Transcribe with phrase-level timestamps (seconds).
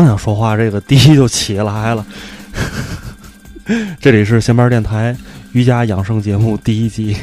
[0.00, 2.06] 刚想说话，这个第一就起来了。
[4.00, 5.14] 这里是闲班电台
[5.52, 7.14] 瑜伽养生节目第一集。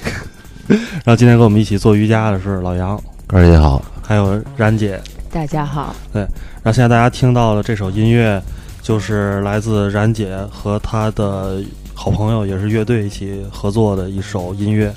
[0.68, 5.01] 然后今天跟我们一起做瑜伽的是老杨，二姐好，还有冉姐。
[5.32, 8.40] 大家好，对然后现在大家听到的这首音乐，
[8.84, 11.60] 就是来自冉姐和她的
[11.96, 14.94] 好朋友，也是乐队一起合作的一首音乐。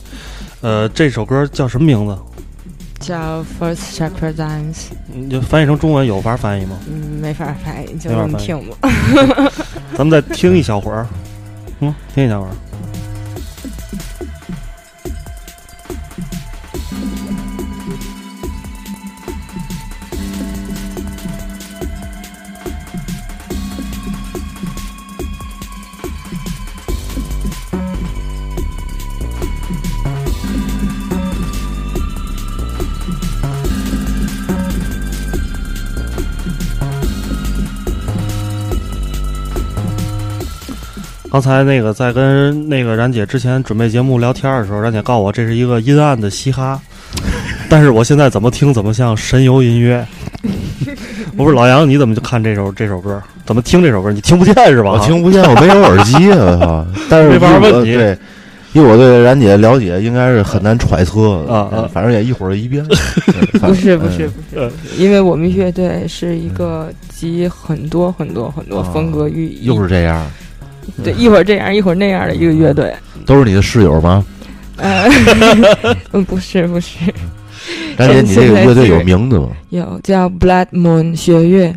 [0.60, 2.14] 呃，这首歌叫什么名字？
[3.00, 4.90] 叫 First Chapter Dance。
[5.12, 6.76] 你就翻译成中文有法翻译吗？
[6.86, 8.76] 嗯，没法翻译，就这么听吧。
[9.96, 11.06] 咱们再听一小会儿，
[11.80, 12.52] 嗯，听一小会儿。
[41.30, 46.80] 刚才那个在跟那个冉姐之前准备节目聊天的时候，冉姐告诉我这是一个阴暗的嘻哈，
[47.68, 50.04] 但是我现在怎么听怎么像神游音乐。
[51.36, 53.22] 我 不是老杨，你怎么就看这首这首歌？
[53.46, 54.10] 怎么听这首歌？
[54.10, 54.90] 你听不见是吧？
[54.90, 56.86] 我听不见，我没有耳机啊，我操！
[57.08, 58.19] 但是没法问你对，
[58.72, 62.84] 以我对冉姐了解，应该是很难揣测的啊啊反正也一会儿一遍。
[63.62, 70.26] 不是不是嗯不是，因为我们乐队是一个集很多很多很多风格于一，又是这样，
[71.02, 72.94] 对一会儿这样一会儿那样的一个乐队。
[73.26, 74.24] 都是你的室友吗？
[74.76, 75.08] 呃，
[76.12, 76.98] 嗯，不是不是，
[77.96, 79.48] 丹姐，你这个乐队有名字吗？
[79.68, 81.74] 有叫 Blood Moon 血月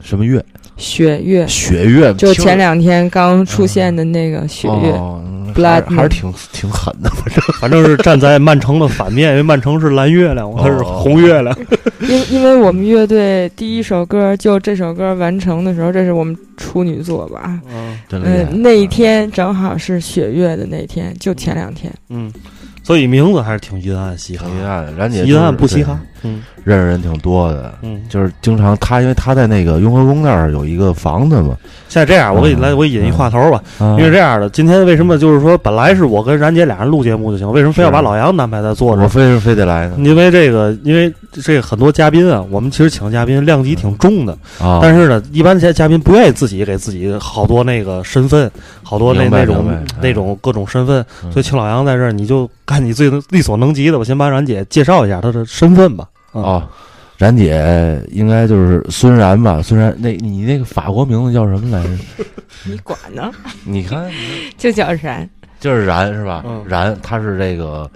[0.00, 0.44] 什么乐？
[0.82, 2.12] 血月，雪月？
[2.14, 4.90] 就前两天刚出现的那个雪月。
[4.92, 5.22] 哦
[5.54, 11.54] Blood 还是还是挺挺狠的，反正 反正是站在曼城的反面， 因为曼城是蓝月亮，它是红月亮。
[12.08, 17.60] 因因为我们乐队第一首歌就这首歌完成的时候，这是我们处女作吧？
[17.68, 17.98] 嗯
[18.62, 21.92] 那一天正好是雪月的那天，就前两天。
[22.08, 22.32] 嗯，
[22.82, 26.00] 所以名字还是挺阴暗嘻哈，阴暗的，然姐阴暗不嘻哈。
[26.22, 27.74] 嗯，认识人挺多的。
[27.82, 31.56] 嗯，就是经常他，因为他在那个雍和宫那儿有一个房子嘛，
[31.88, 32.78] 现在这样，我给你来，嗯。
[32.78, 33.62] 我引一话头吧。
[33.80, 39.02] 因因为这样的，今天为什么就是说，本来是我跟冉姐俩人录节目就行，为什么非要把老杨安排在坐着？
[39.02, 44.80] 我非是非得来呢因为这个，因为这很多嘉宾啊，我们其实请嘉宾量级挺重的，啊！
[44.82, 48.50] 但是呢，一般嘉嘉宾不愿意自己给自己好多那个身份，
[48.82, 49.64] 好多那那种
[50.00, 51.32] 那种各种身份，嗯。
[51.32, 56.06] 所以请老杨在这儿，你就干你最力所能及的，我先把冉姐介绍一下她的身份吧。
[56.32, 56.68] 啊，哦，
[57.18, 59.60] 然姐应该就是孙然吧？
[59.62, 61.90] 孙然，那你那个法国名字叫什么来着？
[62.64, 63.30] 你管呢？
[63.64, 64.10] 你看，
[64.56, 65.28] 就叫然。
[65.60, 66.42] 就是然是吧？
[66.44, 67.88] 嗯然，他是这个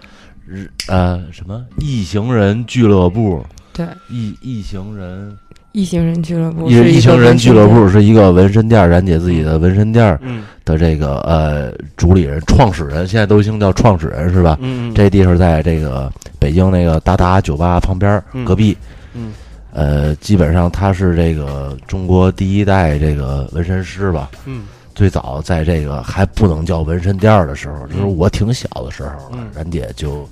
[0.47, 5.37] 日呃什么异行人俱乐部，对，异异行人
[5.73, 14.59] 异行人俱乐部异是一个异行人俱乐部是一个纹身店儿，然姐自己的纹身店儿嗯的这个呃主理人、创始人，现在都兴叫创始人是吧？
[14.61, 18.77] 嗯，这地方在这个北京那个达达酒吧旁边隔壁。
[19.15, 19.33] 嗯
[19.73, 24.31] 呃，基本上他是这个中国第一代这个纹身师吧。
[24.45, 30.27] 嗯最早在这个还不能叫纹身店的时候，就是我挺小的时候了嗯，然姐就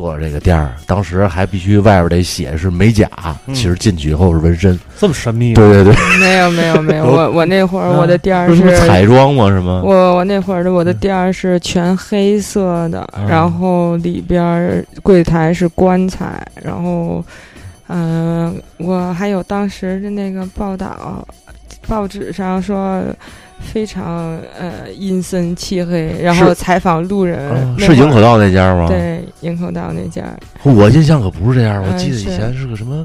[0.00, 0.72] 做这个店儿。
[0.86, 3.06] 当时还必须外边得写是美甲，
[3.46, 4.78] 嗯其实进去以后是纹身。
[4.98, 8.86] 这么神秘，对对对，没有没有没有，我我那会儿我的店儿不是什么是。
[8.86, 9.48] 彩妆吗？
[9.48, 9.82] 是吗？
[9.84, 17.22] 我我那会儿的我的店儿是全黑色的，嗯然后里边儿柜台是棺材，然后，
[17.88, 21.26] 嗯、我还有当时的那个报道，
[21.90, 23.02] 报纸上说
[23.58, 30.22] 非常呃阴森漆黑，然后采访路人，是营口道那家吗？，对营口道那家，
[30.62, 31.82] 我印象可不是这样。
[31.82, 33.04] 我嗯记得以前是个什么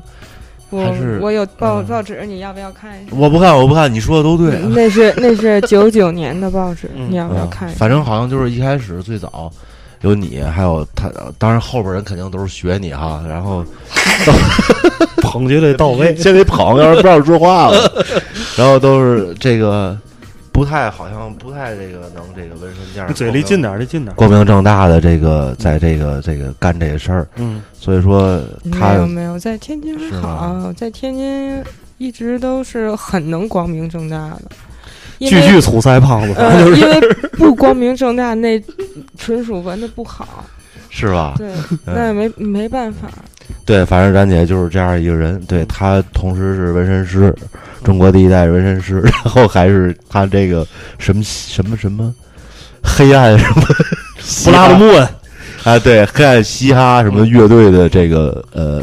[0.69, 3.15] 我我有报嗯报纸，你要不要看一下？
[3.17, 4.59] 我不看，我不看，你说的都对。
[4.69, 7.77] 那是那是九九年的报纸，嗯你要不要嗯看一下？
[7.79, 9.51] 反正好像就是一开始最早
[10.05, 13.23] 有你，还有他，当然后边人肯定都是学你哈。
[13.27, 13.65] 然后
[15.21, 16.15] 捧绝对到位。
[16.15, 18.05] 先得捧，要是不知道说话了。
[18.55, 19.97] 然后都是这个
[20.51, 24.15] 不太好像不太这个能这个纹身店儿嘴离近点儿，离近点儿。
[24.15, 28.39] 光明正大的这个在这个这个干这个事儿，嗯，所以说
[28.71, 31.63] 他没有没有，在天津好，在天津
[31.97, 34.41] 一直都是很能光明正大的，
[35.19, 36.99] 句句粗腮胖子，反呃， 就是因为
[37.33, 38.61] 不光明正大，那
[39.17, 40.43] 纯属玩的不好。
[40.89, 41.33] 是吧？
[41.37, 41.49] 对，
[41.85, 43.09] 那也没没办法。
[43.65, 45.37] 对，反正冉姐就是这样一个人。
[45.45, 47.35] 对她同时是纹身师，
[47.83, 50.65] 中国第一代纹身师，然后还是她这个
[50.97, 52.15] 什么什么什么
[52.81, 53.61] 黑暗什么
[54.45, 55.07] 布拉德穆恩，
[55.65, 58.81] 啊，对，黑暗嘻哈什么乐队的这个呃，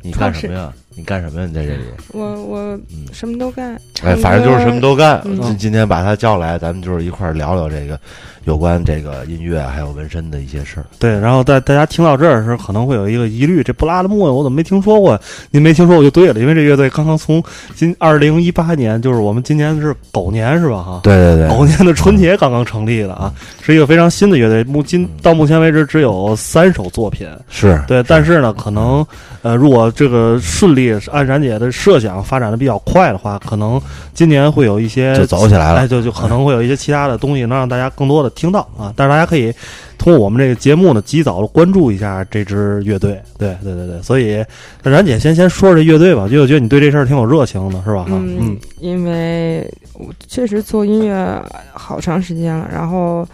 [0.00, 0.72] 你干什么呀？
[0.98, 1.46] 你干什么呀？
[1.46, 1.84] 你在这里？
[2.12, 2.58] 我我
[2.92, 5.22] 嗯，什么都干，哎，反正就是什么都干。
[5.24, 7.98] 嗯今今天把他叫来，咱们就是一块儿聊聊这个
[8.44, 10.86] 有关这个音乐还有纹身的一些事儿。
[10.98, 15.18] 对，然后在大家听到这儿的时候，可能会有一个疑虑：这布拉德穆恩我怎么没听说过？
[15.50, 17.42] 您没听说过就对了，因为这乐队刚刚从
[17.74, 20.82] 今二零一八年，就是我们今年是狗年是吧？
[20.82, 24.64] 哈，对对对，狗年的春节刚刚成立的啊，是一个非常新的乐队。
[24.64, 29.06] 目今到目前为止只有三首作品，是对，但是呢，可能
[29.42, 33.80] 呃，如果这个顺利按冉姐的设想发展的比较快的话，可能
[34.14, 38.94] 今年会有一些就走起来了哎，就就可能会有一些其他的东西能让大家更多的听到啊。
[38.96, 39.52] 但是大家可以
[39.98, 43.20] 通过我们这个节目呢，及早的关注一下这支乐队。
[43.36, 44.44] 对对对对，所以
[44.82, 48.04] 那冉姐先先说说这乐队吧，因为我觉得你对这事儿挺有热情的，是吧？
[48.04, 51.42] 哈，嗯，因为我确实做音乐
[51.72, 53.26] 好长时间了，然后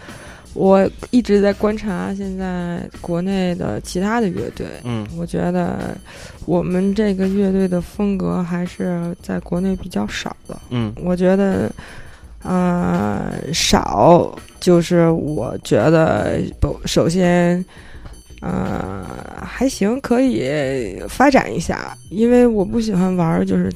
[0.53, 4.65] 我一直在观察现在国内的其他的乐队。
[4.83, 5.95] 嗯我觉得
[6.45, 10.57] 我们这个乐队的风格还是在国内比较少的。
[10.69, 11.71] 嗯我觉得，
[12.45, 17.63] 呃，少就是我觉得不，首先，
[18.41, 19.05] 呃，
[19.41, 23.71] 还行，可以发展一下，因为我不喜欢玩儿就是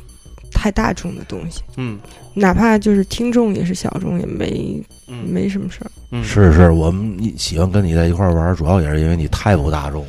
[0.51, 2.00] 太大众的东西，嗯。
[2.36, 5.25] 哪怕就是听众也是小众，也没嗯。
[5.27, 5.92] 没什么事儿。
[6.12, 10.04] 嗯，是是，我们喜欢跟你在一块儿玩儿，主要也是因为你太不大众。
[10.04, 10.07] 了。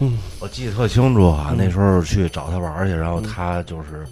[0.00, 1.56] 嗯，我记得特清楚啊，嗯。
[1.58, 3.22] 那时候去找他玩去，然后嗯。
[3.24, 4.04] 他就是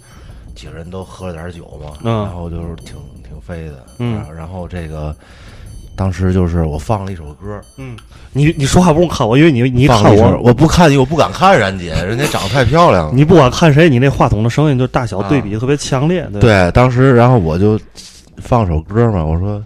[0.53, 2.23] 几个人都喝了点酒嘛，嗯。
[2.25, 3.16] 然后就是挺挺
[3.47, 4.17] 飞的，嗯。
[4.17, 5.15] 啊然后这个
[5.95, 7.97] 当时就是我放了一首歌，嗯，
[8.31, 13.13] 你你说话不用看我，因为你你看我，我不看你，我不敢看冉姐， 人家长得太漂亮了。
[13.13, 16.27] 你不管看谁，你那话筒的声音就大小对比特别强烈。
[16.33, 17.79] 对，对，当时然后我就
[18.37, 19.63] 放首歌嘛，我说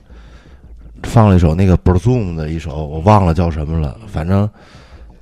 [1.03, 4.49] 放了一首那个 b r z o o m 的一首，我忘了叫什么了，反正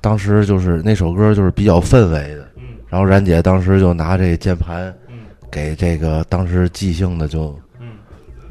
[0.00, 2.46] 当时就是那首歌就是比较氛围的。
[2.56, 2.62] 嗯。
[2.88, 5.18] 然后冉姐当时就拿这个键盘嗯。
[5.50, 7.69] 给这个当时即兴的就嗯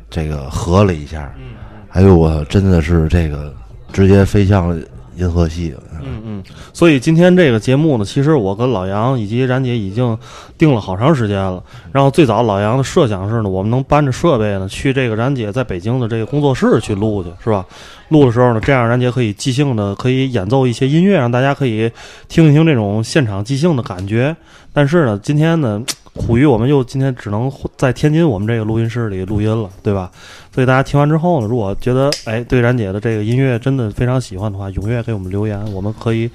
[0.09, 1.43] 这个合了一下，嗯
[1.91, 3.53] 哎呦我真的是这个
[3.91, 4.77] 直接飞向了
[5.15, 5.83] 银河系了。
[6.01, 10.17] 嗯嗯，所以今天这个节目呢，其实我跟老杨以及冉姐已经
[10.57, 11.61] 定了好长时间了。
[11.91, 17.65] 然后最早老杨的设想是呢，我们能搬着设备呢去这个冉姐在北京的这个工作室去录去，是吧？
[18.09, 21.91] 录的时候呢，这样冉姐可以即兴的可以演奏一些音乐，让大家可以
[22.27, 24.35] 听一听这种现场即兴的感觉。
[24.73, 25.81] 但是呢，今天呢，
[26.13, 30.11] 苦于我们又今天只能在天津我们这个录音室里录音了，对吧？
[30.53, 36.29] 所以大家听完之后呢，如果觉得哎对冉姐的这个音乐真的非常喜欢的话，踊跃给我们留言，我们可以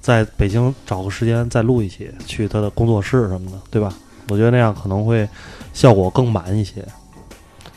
[0.00, 3.92] 在北京找个时间再录一期，去她的工作室什么的，对吧？
[4.28, 5.28] 我觉得那样可能会
[5.72, 6.84] 效果更满一些。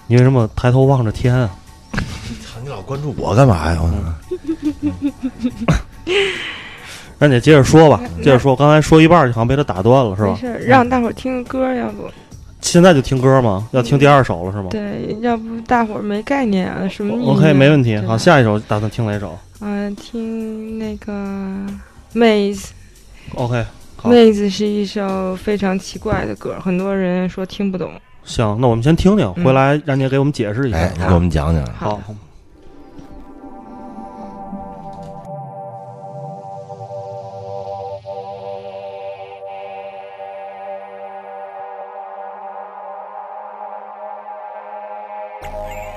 [0.07, 1.49] 你为什么抬头望着天啊？
[2.81, 3.79] 关注我干嘛呀？
[3.81, 3.89] 我
[7.17, 8.53] 冉姐接着说吧，接着说。
[8.55, 10.33] 刚才说一半儿好像被他打断了，是吧？
[10.33, 12.09] 没事，让大伙儿听个歌，要不
[12.61, 13.67] 现在就听歌吗？
[13.71, 17.97] 要听第二首了是吗对，要不大伙儿没概念啊，什么？OK，没问题。
[17.99, 21.13] 好，下一首打算听哪首嗯，听那个
[22.11, 22.73] 妹子。
[23.35, 23.65] ？OK，
[23.95, 27.89] 好妹子是一首非常奇怪的歌，很多人说听不懂。
[28.25, 30.89] 行，那我们先听听，嗯回来让你给我们解释一下。
[31.07, 31.65] 给我们讲讲。
[31.77, 32.01] 好。
[45.41, 45.94] Bye.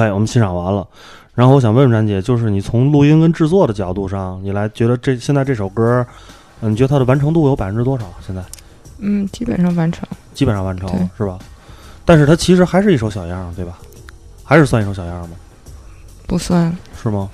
[0.00, 0.86] OK，我们欣赏完了。
[1.34, 6.04] 然后我想问问詹姐，就是你从录音跟制作的角度上，你来觉得这现在这首歌，
[6.60, 8.04] 嗯，你觉得它的完成度有百分之多少？
[8.26, 8.42] 现在
[8.98, 10.08] 嗯，基本上完成。
[10.34, 11.38] 基本上完成了，是吧？
[12.04, 13.78] 但是它其实还是一首小样，对吧？
[14.42, 15.36] 还是算一首小样吗？
[16.26, 17.28] 不算，是吗？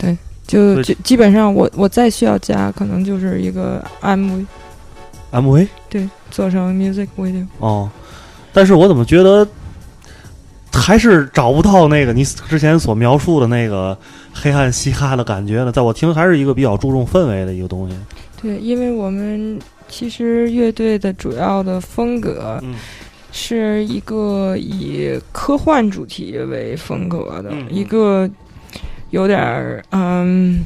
[0.47, 7.47] 就对就基本上我我再需要加，可能就是一个 MV，MV 对，做成 music video。
[7.59, 7.91] 哦，
[8.53, 9.47] 但是我怎么觉得
[10.87, 13.99] 还是找不到那个你之前所描述的那个
[14.33, 15.73] 黑暗嘻哈的感觉呢？
[15.73, 17.97] 在我听，还是一个比较注重氛围的一个东西。
[18.41, 22.77] 对，因为我们其实乐队的主要的风格嗯
[23.33, 28.31] 是一个以科幻主题为风格的、一个，
[29.11, 30.65] 有点儿嗯，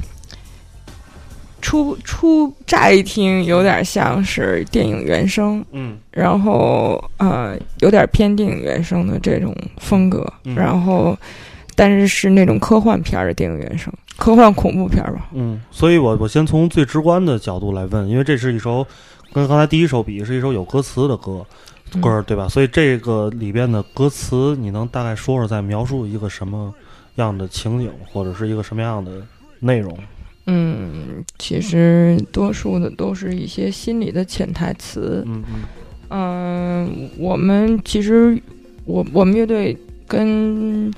[1.71, 11.17] 初初乍一听有点像是电影原声，嗯然后呃有点偏电影原声的这种风格，嗯然后
[11.73, 15.29] 但是是那种科幻片儿的电影原声，科幻恐怖片儿吧。
[15.31, 18.85] 嗯，所以我我先从最直观的角度来问，因为这是一首
[19.31, 21.45] 跟刚才第一首比，是一首有歌词的歌
[22.01, 22.49] 歌儿，对吧？
[22.49, 26.73] 所以这个里边的歌词，你能大概说说，在描述一个什么
[27.15, 29.25] 样的情景，或者是一个什么样的
[29.61, 29.97] 内容？
[30.45, 35.23] 嗯，其实多数的都是一些心理的潜台词。
[35.27, 35.61] 嗯嗯
[36.13, 38.37] 嗯、我们其实
[38.85, 40.91] 我我们乐队跟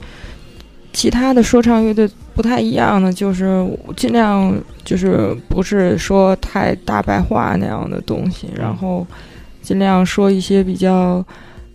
[0.92, 3.64] 其他的说唱乐队不太一样的，就是
[3.96, 9.06] 尽量就是不是说太大白话那样的东西，然后
[9.62, 11.24] 尽量说一些比较，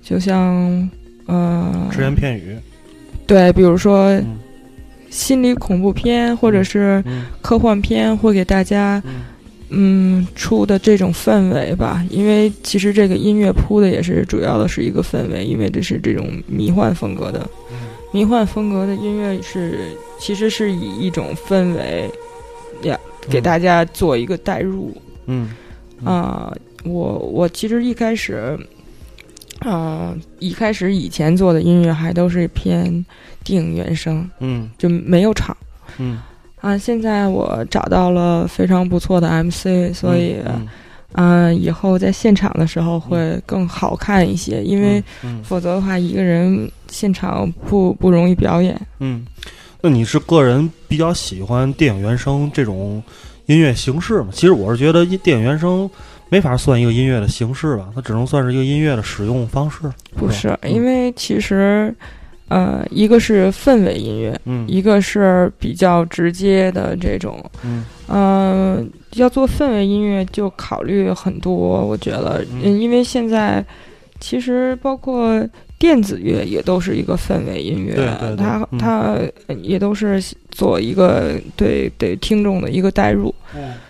[0.03, 0.91] 就像
[1.27, 2.57] 呃，只言片语。
[3.27, 4.39] 对，比如说嗯
[5.11, 7.27] 心理恐怖片或者是嗯。
[7.43, 9.12] 科幻片，会给大家嗯。
[9.71, 12.03] 嗯出的这种氛围吧。
[12.11, 17.49] 因为其实这个音乐铺的也是主要的是一个氛围，因为这是这种迷幻风格的。
[17.71, 17.77] 嗯。
[18.11, 19.79] 迷幻风格的音乐是
[20.19, 22.11] 其实是以一种氛围
[22.83, 22.99] 呀
[23.29, 24.97] 给大家做一个代入。
[25.27, 25.50] 嗯。
[26.05, 28.59] 啊、我我其实一开始，
[29.61, 33.05] 啊、一开始以前做的音乐还都是偏
[33.43, 35.57] 电影原声，嗯就没有场
[35.99, 36.21] 嗯，
[36.61, 36.79] 啊。
[36.79, 40.69] 现在我找到了非常不错的 MC，所以嗯
[41.12, 48.81] 嗯、以后在现场的时候会更好看一些，因为嗯否则的话，一个人现场不不容易表演。
[49.00, 49.27] 嗯，
[49.81, 53.03] 那你是个人比较喜欢电影原声这种
[53.47, 54.29] 音乐形式吗？
[54.33, 55.91] 其实我是觉得电影原声
[56.31, 59.79] 没法算一个音乐的形式吧，它只能算是一个音乐的使用方式。
[60.17, 60.73] 不是，嗯。
[60.73, 61.95] 因为其实，
[62.49, 64.67] 呃，一个是氛围音乐，嗯。
[64.69, 67.85] 一个是比较直接的这种，嗯。
[68.07, 71.57] 呃、要做氛围音乐就考虑很多，
[71.87, 73.65] 我觉得，嗯嗯，因为现在
[74.21, 75.47] 其实包括
[75.79, 78.79] 电子乐也都是一个氛围音乐，对对对它嗯。
[78.79, 79.17] 它
[79.63, 80.21] 也都是
[80.51, 83.33] 做一个对对听众的一个代入，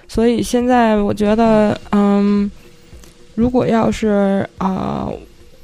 [0.06, 2.50] 所以现在我觉得，嗯，
[3.34, 5.08] 如果要是啊、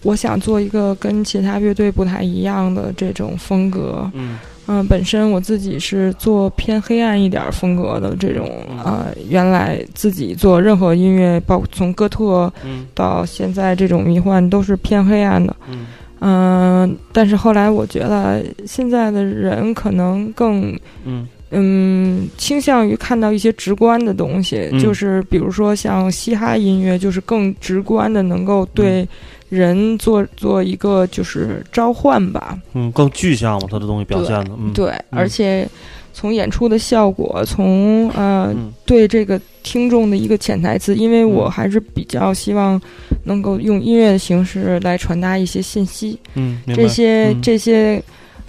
[0.03, 4.39] 我想做一个跟其他乐队不太一样的这种风格，嗯。
[4.67, 8.79] 嗯、本身我自己是做偏黑暗一点儿风格的这种嗯。
[8.79, 12.87] 啊、原来自己做任何音乐，包括从哥特嗯。
[12.95, 15.85] 到现在这种迷幻都是偏黑暗的，嗯
[16.27, 21.29] 嗯、但是后来我觉得现在的人可能更嗯。
[21.57, 24.79] 嗯，倾向于看到一些直观的东西，嗯。
[24.81, 29.07] 就是比如说像嘻哈音乐，就是更直观的能够对
[29.51, 32.59] 人做做一个就是召唤吧。
[32.73, 35.69] 嗯，更具象嘛，他的东西表现的，嗯，对，而且
[36.15, 38.73] 从演出的效果，从呃嗯。
[38.87, 41.51] 对这个听众的一个潜台词，因为我嗯。
[41.51, 42.81] 还是比较希望
[43.25, 46.19] 能够用音乐的形式来传达一些信息。
[46.35, 47.43] 嗯，这些、嗯。
[47.43, 48.03] 这些，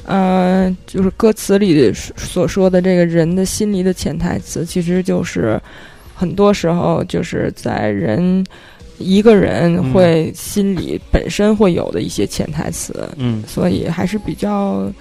[0.05, 5.59] 呃，就是歌词里所说的这个人的心理的潜台词，其实就是
[6.13, 8.45] 很多时候就是在人
[8.99, 9.91] 一个人嗯。
[9.91, 13.41] 会心里本身会有的一些潜台词，嗯。
[13.47, 14.91] 所以还是比较。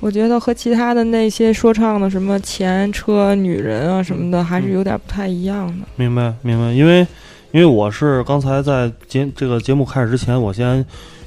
[0.00, 5.86] 我觉得和其他的那些说唱的什么钱、车、女人啊什么的，还是有点不太一样的。
[5.96, 7.00] 明白明白，因为
[7.52, 10.84] 因为我是刚才在节这个节目开始之前，我先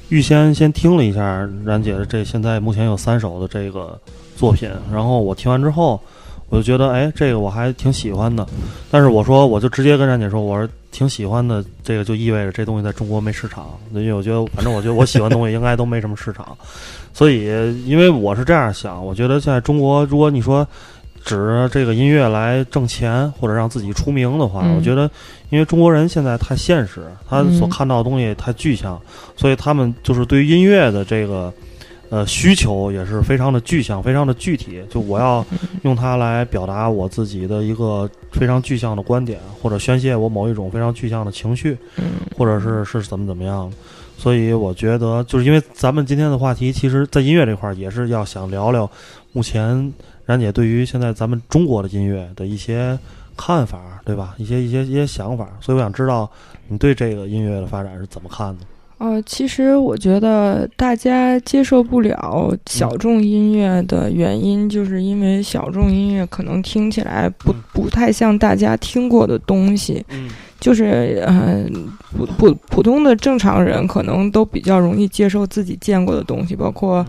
[0.08, 3.98] 预先先听了一下冉姐的这现在目前有三首的这个
[4.36, 6.00] 作品，然后我听完之后，
[6.50, 8.46] 我就觉得哎，这个我还挺喜欢的。
[8.90, 16.54] 但是我说我就直接跟冉姐说，我说挺喜欢的，这个就意味着这东西在中国没市场，因为我觉得反正我觉得我喜欢的东西应该都没什么市场，
[17.14, 17.44] 所以
[17.86, 20.66] 因为我是这样想，我觉得现在中国如果你说。
[21.22, 25.02] 指着这个音乐来挣钱或者让自己出名的话，嗯我觉得，
[25.50, 28.98] 因为中国人现在太现实，他所嗯看到的东西太具象，
[29.36, 31.52] 所以他们就是对于音乐的这个
[32.10, 34.82] 呃需求也是非常的具象，非常的具体。
[34.90, 35.44] 就我要
[35.82, 42.04] 用它来表达我自己的一个非常具象的观点，或者宣泄我某一种非常具象的情绪，嗯
[42.36, 43.72] 或者是是怎么怎么样。
[44.18, 48.90] 所以我觉得，就是因为咱们今天的话题，其实，在音乐这块儿也是要想聊聊
[49.32, 49.90] 目前
[50.26, 52.98] 冉姐对于现在咱们中国的音乐的一些
[53.34, 54.34] 看法，对吧？
[54.36, 55.48] 一些一些一些想法。
[55.62, 56.30] 所以我想知道
[56.68, 58.66] 你对这个音乐的发展是怎么看的？
[59.00, 67.56] 呃，其实我觉得大家接受不了小众音乐的原因，就是因为小众音乐可能听起来不嗯。
[67.72, 70.28] 不太像大家听过的东西，嗯。
[70.60, 71.64] 就是呃，
[72.14, 77.02] 普普普通的正常人可能都比较容易接受自己见过的东西，包括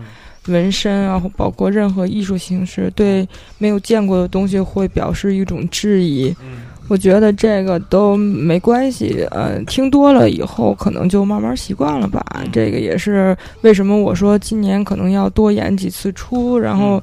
[0.46, 3.28] 纹身啊，或包括任何艺术形式，对
[3.58, 6.34] 没有见过的东西会表示一种质疑。
[6.40, 12.22] 嗯我觉得这个都没关系，呃，听多了以后可能就慢慢习惯了吧。
[12.52, 17.02] 这个也是为什么我说今年可能要多演几次出，然后，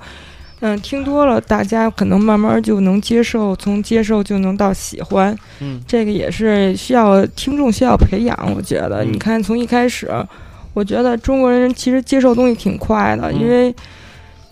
[0.60, 5.36] 嗯、听多了，大家可能慢慢就能接受，从接受就能到喜欢。
[5.60, 8.38] 嗯这个也是需要听众需要培养。
[8.56, 10.12] 我觉得，嗯你看从一开始，
[10.74, 13.74] 我觉得中国人其实接受东西挺快的，嗯因为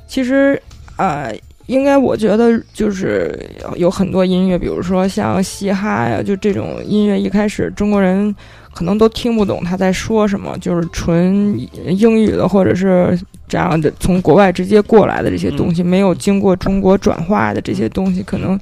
[0.07, 0.59] 其实
[0.95, 1.31] 呃，
[1.67, 3.39] 应该我觉得就是
[3.75, 8.35] 有很多音乐，比如说像嘻哈呀，就这种音乐，一开始中国人
[8.73, 18.59] 可能都听不懂他在说什么，就是纯英语的，或者是这样的从国外直接过来的这些东西，没有经过中国转化的这些东西，可能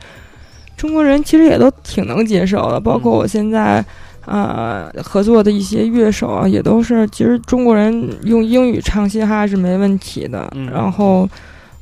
[0.76, 2.80] 中国人其实也都挺能接受的。
[2.80, 3.84] 包括我现在。
[4.28, 10.52] 呃，合作的一些乐手啊，也都是，其实中国人用英语唱嘻哈是没问题的。
[10.56, 11.30] 嗯然后，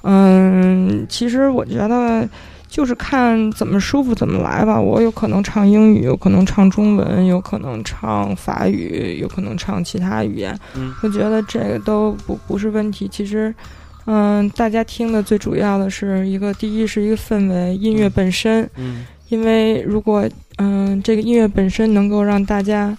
[0.04, 2.28] 嗯，其实我觉得
[2.68, 4.80] 就是看怎么舒服怎么来吧。
[4.80, 10.58] 我有可能唱英语，有可能唱中文，有可能唱法语，有可能唱其他语言。
[10.76, 13.08] 嗯我觉得这个都不不是问题。
[13.08, 13.54] 其实，
[14.06, 18.70] 嗯，大家听的最主要的是一个，第一是一个氛围，音乐本身。
[18.78, 22.96] 嗯因为如果嗯、这个音乐本身能够让大家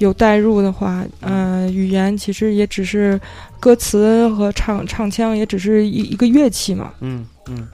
[0.00, 3.18] 有代入的话，嗯、语言其实也只是
[3.60, 6.92] 歌词和唱唱腔，也只是一一个乐器嘛。
[7.00, 7.66] 嗯嗯。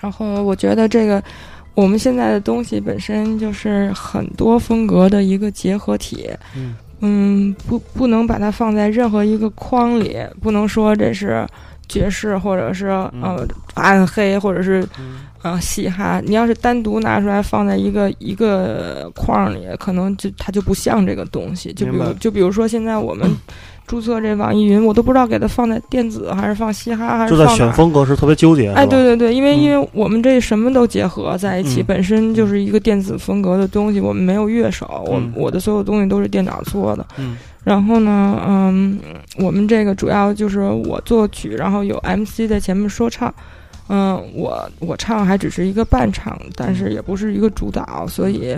[0.00, 1.22] 然后我觉得这个
[1.74, 6.28] 我们现在的东西本身就是很多风格的一个结合体。
[6.54, 6.74] 嗯。
[7.00, 11.46] 嗯，不不能把它放在任何一个框里，不能说这是
[11.88, 16.20] 爵士，或者是呃暗黑，或者是嗯啊嘻哈。
[16.24, 21.72] 你要是单独拿出来放在一个一个框里，可能就它就不像这个东西。
[21.72, 23.30] 就比如就比如说现在我们
[23.86, 27.46] 注册这网易云，我都不知道给它放在电子还是放嘻哈还是就在。
[27.54, 37.06] 选风格时特别纠结，哎，对对对，因为嗯因为我们这什么都结合在一起，嗯本身就是一个电子风格的东西，我们没有乐手，我嗯我的所有东西都是电脑做的。
[37.18, 38.96] 嗯然后呢，嗯，
[39.38, 43.32] 我们这个主要就是我作曲，然后有 MC 在前面说唱。
[43.88, 48.56] 嗯，我我唱还只是一个伴唱，但是也不是一个主导，所以，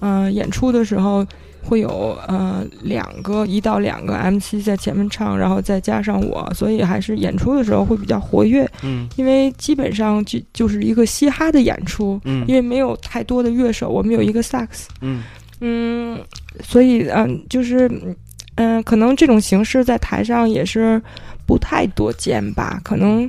[0.00, 1.26] 嗯、演出的时候
[1.62, 9.08] 会有呃两个一到两个 MC 在前面唱，然后再加上我，所以还是演出的时候会比较活跃，嗯。
[9.16, 12.44] 因为基本上就就是一个嘻哈的演出，嗯。
[12.46, 15.22] 因为没有太多的乐手，我们有一个萨克斯，嗯。
[15.60, 16.20] 嗯，
[16.62, 17.90] 所以嗯、就是
[18.54, 21.02] 嗯、可能这种形式在台上也是
[21.46, 23.28] 不太多见吧，可能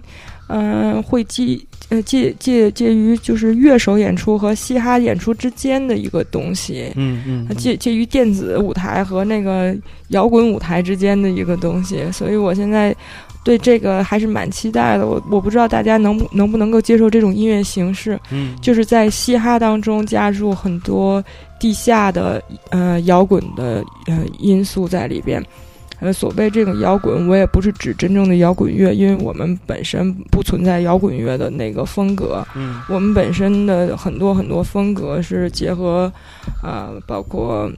[0.50, 1.60] 嗯、会介
[1.90, 6.92] 呃介介介于就是乐手演出和嘻哈演出之间的一个东西。
[6.96, 9.76] 嗯嗯嗯，介介于电子舞台和那个
[10.10, 12.96] 摇滚舞台之间的一个东西，所以我现在
[13.44, 15.08] 对这个还是蛮期待的。
[15.08, 21.24] 我我不知道大家能不能不能够接受这种音乐形式，嗯就是在嘻哈当中加入很多
[21.60, 25.44] 地下的呃摇滚的呃因素在里边。
[26.00, 32.46] 呃，所谓这种摇滚，我也不是指真正的摇滚乐，因为我们本身不存在摇滚乐的那个风格。
[32.56, 36.12] 嗯我们本身的很多很多风格是结合，
[36.64, 37.70] 呃，包括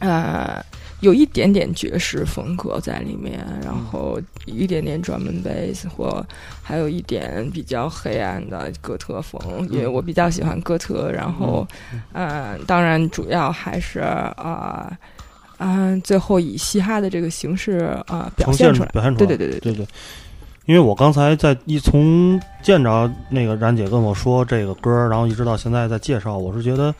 [0.00, 0.62] 呃
[1.00, 6.22] 有一点点爵士风格在里面，然后一点点专门贝斯，或
[6.62, 11.10] 还有一点比较黑暗的哥特风，因为我比较喜欢哥特。
[11.10, 11.66] 然后，
[12.12, 14.92] 呃，当然主要还是啊。
[15.60, 19.86] 嗯、最后以嘻哈的这个形式啊、表呈现出来，表现出来，对对对对对。
[20.66, 26.94] 因为我刚才在一从见着那个冉姐跟我说这个歌儿，然后一直到现在在介绍，我是觉得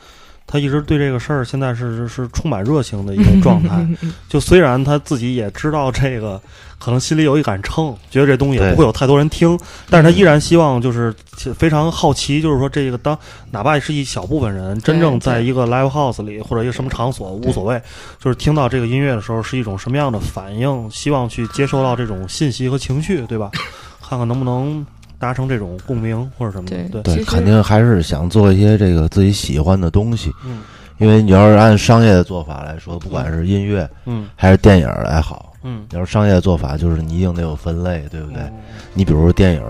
[0.45, 3.87] 她一直对这个事儿现在是是是充满热情的一种状态。
[4.27, 6.41] 就虽然她自己也知道这个
[6.83, 9.57] 可能心里有一杆秤，觉得这东西也不会有太多人听，
[9.89, 11.13] 但是他依然希望就是
[11.55, 13.17] 非常好奇，就是说这个当
[13.51, 17.79] 哪怕是一小部分人真正在一个 live house 里或者一个什么场所无所谓，
[18.19, 23.51] 就是听到这个音乐的时候是一种什么样的反应，希望去接收到这种信息和情绪，对吧？
[24.01, 24.83] 看看能不能
[25.19, 27.01] 达成这种共鸣或者什么的。
[27.03, 30.31] 对，对，肯定还是想做一些这个自己喜欢的东西。
[30.43, 30.61] 嗯
[30.97, 38.41] 因为你要是按商业的做法来说，不管是音乐嗯还是电影来好，嗯，你要是商业的做法，就是你一定得有分类，对不对？
[38.41, 38.53] 嗯
[38.93, 39.63] 你比如说电影，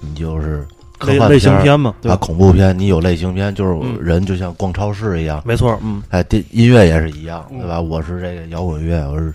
[0.00, 0.66] 你就是
[0.98, 2.20] 科幻类型片嘛，对啊，吧？
[2.26, 7.80] 恐怖片，你有类型片，就是嗯人就像逛超市一样，没错，嗯哎，电音乐也是一样，嗯对吧？
[7.80, 9.34] 我是这个摇滚乐，我是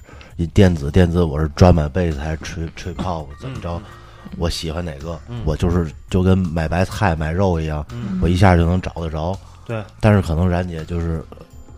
[0.53, 3.79] 电子，电子我是专买贝斯还是吹吹泡怎么着？
[4.37, 9.37] 我喜欢哪个，嗯我就是就跟买白菜买肉一样，嗯，我一下就能找得着。
[9.65, 11.23] 对，但是可能冉姐就是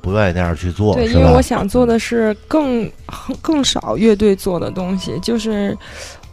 [0.03, 1.41] 不愿意那样去做，对，因为我？
[1.41, 2.91] 想做的是更
[3.41, 5.75] 更少乐队做的东西，就是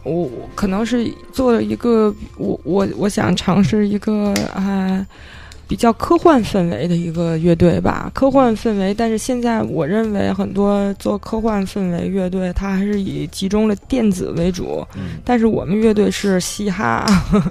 [0.03, 5.07] 我我可能是做了一个我我我想尝试一个啊。
[5.71, 8.93] 比较科幻氛围的一个乐队吧，科幻氛围。
[8.93, 14.85] 但是现在我认为很多做科幻氛围乐队，它还是以集中了电子为主。
[14.97, 17.05] 嗯但是我们乐队是嘻哈，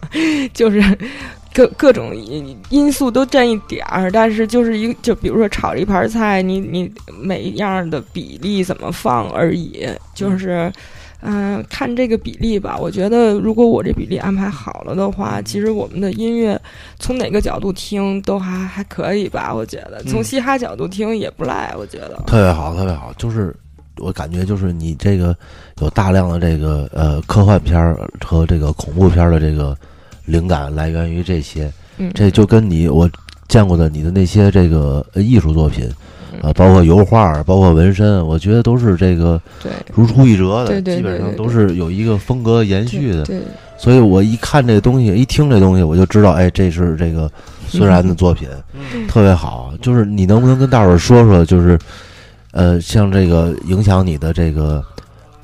[0.53, 0.83] 就是
[1.55, 10.71] 各各种因因素都占一点儿，但是就是一个，就比如说炒一盘菜，你你每一样的比例怎么放而已，就是。
[10.71, 10.73] 嗯、
[11.69, 12.77] 看这个比例吧。
[12.79, 16.61] 我觉得，如果我这比例安排好了的话，其实我们的音乐
[16.99, 19.55] 从哪个角度听都还还可以吧。
[19.55, 21.75] 我觉得，从嗯嘻哈角度听也不赖。
[21.79, 23.13] 我觉得，特别好，特别好。
[23.19, 23.55] 就是
[23.99, 25.37] 我感觉，就是你这个
[25.81, 29.77] 有大量的这个呃科幻片儿和这个恐怖片儿的这个
[30.25, 33.09] 灵感来源于这些，嗯，这就跟你我
[33.49, 35.87] 见过的你的那些这个呃艺术作品，
[36.33, 43.25] 嗯呃，包括油画，包括纹身，我觉得都是这个对如出一辙的，对对基本上都是有一个风格延续的。
[43.25, 43.41] 对，
[43.77, 47.31] 所以我一看这东西，一听这东西，我就知道，哎，这是这个
[47.69, 49.73] 孙然的作品，嗯特别好。
[49.81, 51.79] 就是你能不能跟大伙儿说说，就是
[52.53, 54.85] 呃，像这个影响你的这个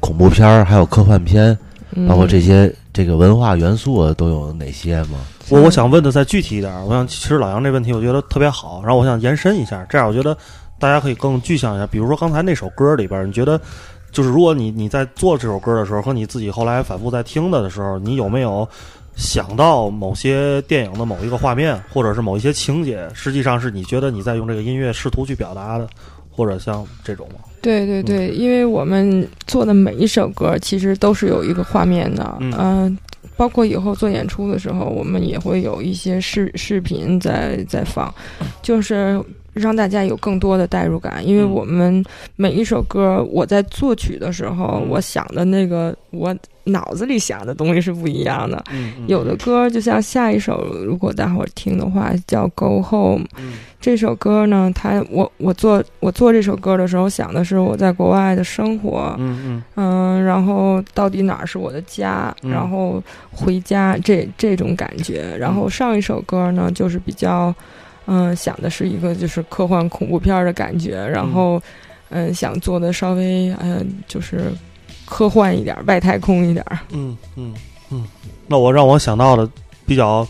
[0.01, 1.57] 恐怖片儿，还有科幻片，
[1.94, 5.18] 嗯包括这些这个文化元素啊都有哪些吗？
[5.49, 10.37] 我我想问的再具体一点儿，我想其实老杨这问题我觉得特别好，然后我想延伸一下，这样我觉得
[10.78, 11.86] 大家可以更具象一下。
[11.86, 13.60] 比如说刚才那首歌里边，你觉得
[14.12, 18.68] 就是如果你你在做这首歌的时候，和你自己后来反复在听的的时候，你有没有
[19.14, 25.88] 想到某些电影的某一个画面，或者是某一些情节，实际上是你觉得你在用这个音乐试图去表达的，
[26.30, 27.40] 或者像这种吗？
[27.62, 32.98] 对对对，因为我们做的每一首歌其实都是有一个画面的，嗯嗯、
[33.36, 38.12] 包括以后做演出的时候，我们也会有一些视视频在在放，
[38.62, 39.20] 就是
[39.56, 41.26] 让大家有更多的代入感。
[41.26, 42.04] 因为嗯我们
[42.36, 48.62] 每一首歌，我在作曲的时候，嗯我想的那个我脑子里想的东西是不一样的。
[49.06, 53.24] 有的歌就像下一首，如果大伙儿听的话，叫《Go Home》。
[53.38, 65.36] 嗯这首歌呢，它我我做我做这首歌的时候，想的是我在国外的生活，嗯嗯嗯，然后到底哪儿是我的家，嗯然后回家这这种感觉。
[65.38, 67.54] 然后上一首歌呢，就是比较，
[68.06, 71.60] 嗯、想的是一个就是科幻恐怖片儿的感觉，然后，
[72.10, 74.52] 嗯、想做的稍微嗯、就是
[75.04, 76.78] 科幻一点儿，外太空一点儿。
[76.92, 77.54] 嗯嗯
[77.90, 78.04] 嗯，
[78.46, 79.48] 那我让我想到的
[79.86, 80.26] 比较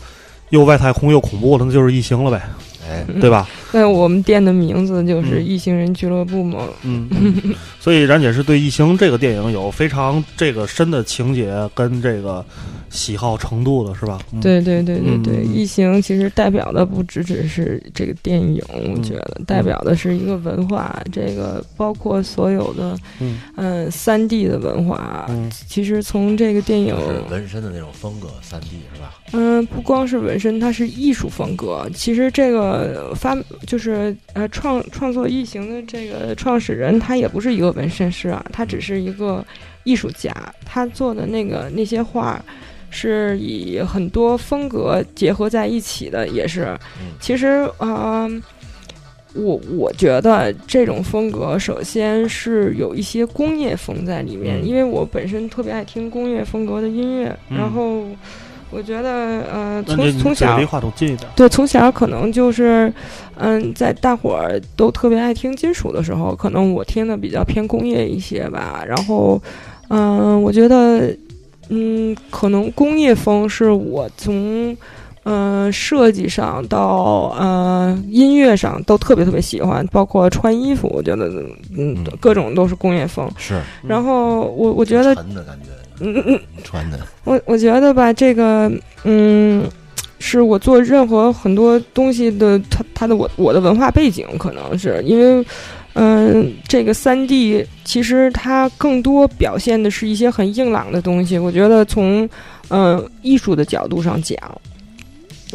[0.49, 2.41] 又外太空又恐怖的，那就是异形了呗，
[2.87, 3.47] 哎，对吧？
[3.71, 6.67] 那我们店的名字就是嗯异形人俱乐部嘛。
[6.83, 12.45] 嗯，嗯所以冉姐是对《异形》这个电影有非常这个深的情节跟这个
[12.89, 14.19] 喜好程度的，是吧？
[14.31, 25.25] 嗯，对对对对对，嗯异形其实代表的不只只是这个电影，我觉得代表的是一个文化，这个包括所有的嗯嗯三 D 的文化。
[25.29, 29.13] 嗯其实从这个电影，是纹身的那种风格，三 D 是吧？
[29.33, 31.89] 嗯，不光是纹身，它是艺术风格。
[31.93, 39.45] 其实这个发就是呃创创作异形的这个创始人，他也不是一个纹身师啊，他只是一个
[39.83, 40.33] 艺术家。
[40.65, 42.43] 他做的那个那些画，
[42.89, 46.65] 是以很多风格结合在一起的，也是。
[46.99, 47.47] 嗯其实
[47.77, 48.41] 啊、呃
[49.33, 58.03] 我我觉得这种风格首先是有一些工业风在里面，嗯因为我本身特别爱听工业风格的音乐，嗯然后
[58.71, 61.29] 我觉得呃，从从小离话筒近一点。
[61.35, 62.91] 对从小可能就是
[63.35, 69.39] 嗯，在大伙儿都特别爱听金属的时候，可能我听的比较偏工业一些吧，然后
[69.89, 71.15] 嗯，我觉得
[71.69, 74.75] 嗯，可能工业风是我从。
[75.29, 83.29] 嗯，设计上到呃音乐上都特别特别喜欢，包括穿衣服，我觉得嗯嗯各种都是工业风。
[83.37, 85.65] 是然后我我觉得沉的感觉，
[85.99, 88.71] 嗯嗯穿的，我我觉得吧，这个
[89.03, 89.69] 嗯，
[90.19, 95.45] 是我做任何很多东西的，它它的我我的文化背景，可能是因为，
[95.93, 101.37] 嗯、这个三 D 其实它更多表现的是一些很硬朗的东西。
[101.37, 102.29] 我觉得从
[102.69, 104.37] 嗯、艺术的角度上讲，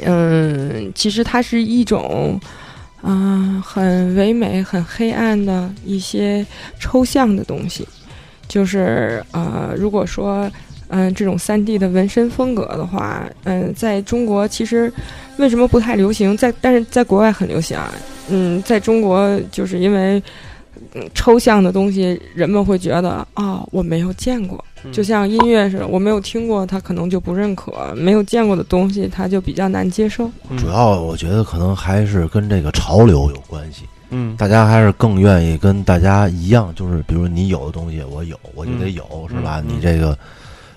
[0.05, 2.41] 嗯，其实它是一种。
[3.05, 6.47] 嗯、很唯美、很黑暗的一些
[6.79, 7.85] 抽象的东西，
[8.47, 10.49] 就是呃，如果说
[10.95, 14.93] 嗯、这种三 D 的纹身风格的话，嗯、在中国其实
[15.39, 16.37] 为什么不太流行？
[16.37, 17.91] 在但是在国外很流行啊。
[18.29, 20.23] 嗯，在中国就是因为
[20.95, 30.31] 嗯抽象的东西，人们会觉得啊、我没有见过，嗯就像音乐似的，我没有听过，他可能就不认可；没有见过的东西，他就比较难接受。
[30.51, 33.85] 嗯主要我觉得可能还是跟这个潮流有关系。
[34.11, 39.61] 嗯大家还是更愿意跟大家一样，就是比如你有的东西我有，我就得有，是吧？
[39.61, 40.17] 嗯你这个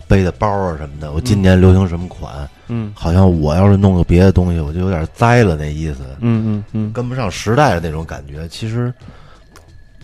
[0.07, 2.91] 背的包啊什么的，我今年流行什么款，嗯。
[2.95, 6.93] 好像我要是弄个别的东西，我就有点栽了那意思，嗯嗯嗯。
[6.93, 8.47] 跟不上时代的那种感觉。
[8.47, 8.93] 其实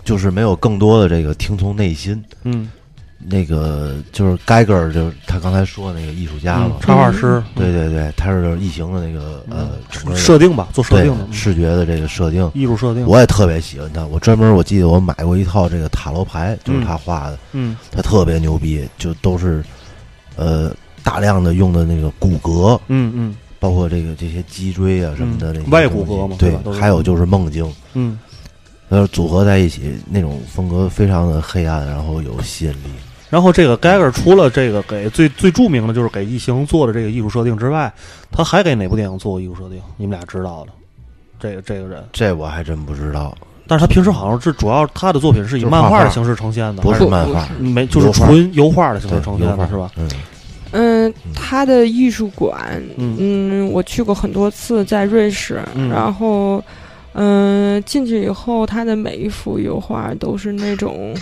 [0.04, 2.24] 就是没有更多的这个听从内心。
[2.44, 2.70] 嗯，
[3.24, 9.70] 那个就是盖格尔，就是他刚才说的那个艺术家嘛，插画师，对对对，他是异形的那个呃
[10.16, 11.26] 设定吧，做设定的。
[11.26, 13.06] 嗯视觉的这个设定，艺术设定。
[13.06, 14.04] 我也特别喜欢他。
[14.08, 17.78] 我专门我记得我买过一套这个塔罗牌，就是他画的，嗯。
[17.92, 19.64] 他特别牛逼，就都是
[20.41, 28.17] 呃大量的用的那个骨骼，嗯嗯包括这个这些脊椎啊什么的嗯那些外骨骼嘛对还有就是梦境，嗯
[28.89, 32.89] 呃，组合在一起那种风格非常的黑暗，然后有吸引力。
[33.30, 37.93] 然后这个 Geiger 除了这个给最最著名的就是给异形做的这个艺术设定之外，
[38.32, 39.80] 他还给哪部电影做过艺术设定？
[39.95, 40.71] 你们俩知道的，
[41.39, 42.04] 这个这个人。
[42.12, 43.34] 这我还真不知道，
[43.67, 49.89] 但是他平时好像是主要他的作品是以漫画的形式呈现的，不是漫画，没就是纯油画的形式呈现的是吧？？
[49.97, 50.10] 嗯，
[50.71, 56.63] 嗯，他的艺术馆，嗯嗯，我去过很多次，在瑞士，嗯然后，
[57.13, 61.13] 嗯，进去以后，他的每一幅油画都是那种，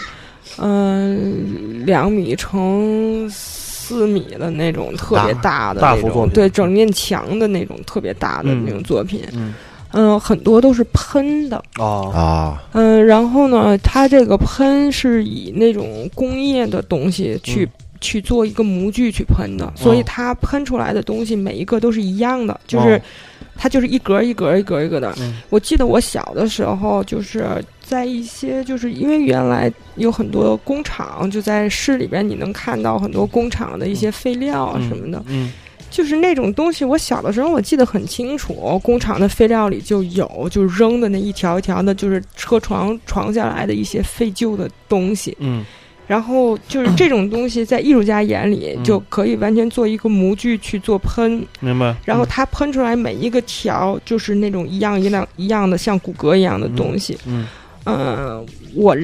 [0.58, 9.54] 嗯，两米乘四米的那种特别大的那种，大幅作品对，整面墙的那种特别大的嗯那种作品，嗯
[9.91, 17.69] 嗯，很多都是喷的，啊啊，嗯，然后呢，它这个喷是以那种工业的东西去、嗯。
[18.02, 23.02] 去做一个模具去喷的，所以哦它喷出来的东西每一个都是一样的，就是哦。
[23.62, 25.13] 它就是一格一格一格一格的。
[25.19, 25.36] 嗯。
[25.49, 35.52] 我记得我小的时候，就是在一些就是因为原来有很多工厂，就在市里边，你能看到很多工厂的一些废料啊什么的，嗯
[35.89, 36.86] 就是那种东西。
[36.86, 45.36] 我小的时候我记得很清楚，工厂的废料里就有，就扔的那一条一条的，就是车床床下来的一些废旧的东西。
[45.39, 45.65] 嗯
[46.08, 51.95] 然后就是这种东西，在艺术家眼里嗯就可以完全做一个模具去做喷，明白。
[52.04, 57.15] 然后它喷出来每一个条就是那种一样一样一样的像骨骼一样的东西。
[57.28, 57.47] 嗯嗯，
[58.76, 58.96] 我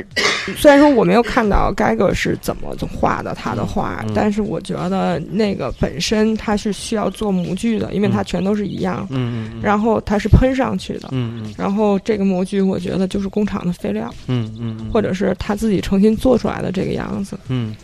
[0.57, 11.09] 虽然说我没有看到盖格是怎么画的他的画，嗯但是我觉得那个本身它是需要做模具的，因为它全都是一样，嗯嗯，然后它是喷上去的。
[11.11, 11.53] 嗯嗯。
[11.57, 17.37] 然后这个模具，我觉得就是工厂的废料，嗯嗯嗯，或者是他自己重新做出来的这个样子。
[17.47, 17.75] 嗯，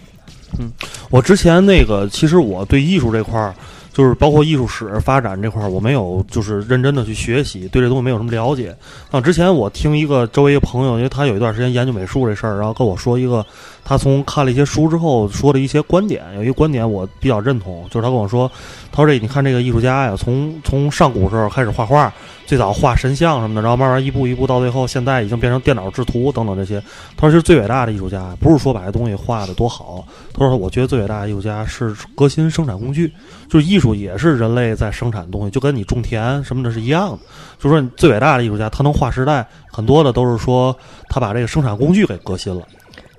[0.59, 0.71] 嗯，
[1.09, 3.55] 我之前那个，其实我对艺术这块儿，
[3.93, 8.75] 就是包括艺术史发展这块儿，我没有就是认真的去学习，对这东西没有什么了解。
[9.09, 13.45] 啊，之前我听一个周围一个朋友，因为他有一段时间研究美术这事儿，然后跟我说一个
[13.83, 18.49] 他从看了一些书之后说的一些观点，有一个观点我比较认同，就是他跟我说，
[18.91, 22.13] 他说这你看这个艺术家呀，从从上古时候开始画画，
[22.45, 26.81] 最早画神像什么的，然后慢慢一步一步到最后，现在已经变成电脑制图等等这些。
[27.17, 33.11] 他说，其实最伟大的艺术家不是说把这东西画的多好，他说，我觉得最伟大的艺术家是革新生产工具，
[33.49, 37.19] 就是艺术也是人类在生产东西，就跟你种田什么的是一样的。
[37.59, 40.75] 就说，你最伟大的艺术家，他能划时代，很多的都是说
[41.09, 42.61] 他把这个生产工具给革新了。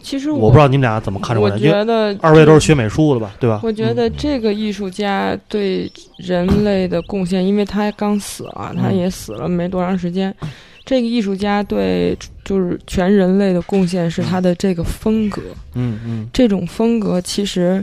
[0.03, 3.61] 其实我不知道你们俩怎么看这个我觉得二位都是学美术的吧，对吧？
[3.62, 10.35] 我觉得嗯这个艺术家对人类的贡献，因为他刚死了，他嗯也死了没多长时间。
[10.85, 15.41] 这个艺术家对就是全人类的贡献是他的这个风格，
[15.75, 17.83] 嗯嗯这种风格其实，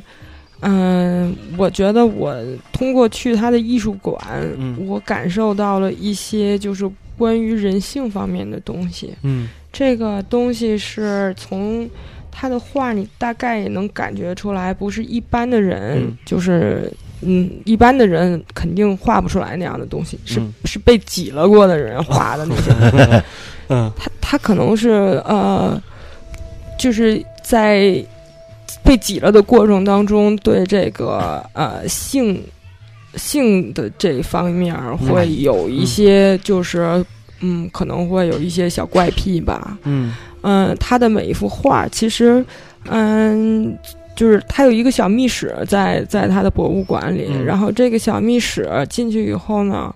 [0.59, 2.35] 嗯，我觉得我
[2.73, 4.21] 通过去他的艺术馆，
[4.57, 9.13] 嗯我感受到了一些就是关于人性方面的东西。
[9.23, 11.89] 嗯这个东西是从
[12.31, 16.17] 他的画，你大概也能感觉出来，不是一般的人，嗯。
[16.25, 20.53] 就是嗯，一般的人肯定画不出来那样的东西，是、嗯。
[20.65, 23.23] 是被挤了过的人画的那些。
[23.69, 23.91] 嗯。
[23.97, 25.81] 他他可能是呃，
[26.77, 28.03] 就是在
[28.83, 32.41] 被挤了的过程当中，对这个呃性
[33.15, 37.03] 性的这一方面儿会有一些就是
[37.41, 39.77] 嗯可能会有一些小怪癖吧。
[39.83, 42.43] 嗯嗯，他的每一幅画其实
[42.89, 43.77] 嗯。
[44.15, 49.95] 就是他有一个小密室在在他的博物馆里，嗯然后这个小密室进去以后呢，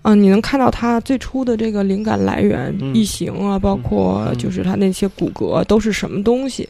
[0.00, 6.66] 嗯、你能看到他最初的这个灵感来源，嗯异形啊，包括嗯就是他那些骨骼都是什么东西。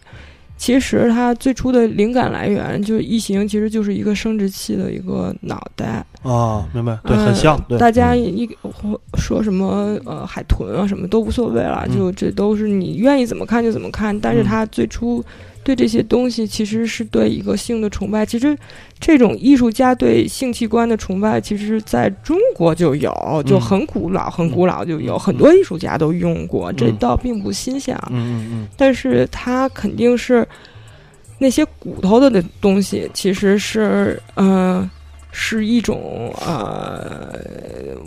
[0.61, 6.05] 其实它最初的灵感来源就是异形，其实就是一个生殖器的一个脑袋。
[6.23, 14.21] 啊，明白，对，嗯很像，对，大家一或说什么呃海豚啊什么都无所谓了，嗯就这都是你愿意怎么看就怎么看。
[14.21, 15.25] 但是嗯他最初
[15.63, 18.25] 对这些东西其实是对一个性的崇拜。
[18.25, 18.57] 其实
[18.99, 25.19] 这种艺术家对性器官的崇拜，其实在中国就有，就很古老，很古老就有，嗯。
[25.19, 26.97] 很多艺术家都用过，这嗯。
[26.97, 28.09] 倒并不新鲜啊。
[28.11, 30.47] 嗯嗯但是它肯定是
[31.39, 34.91] 那些骨头的的东西，其实是呃
[35.33, 37.39] 是一种呃，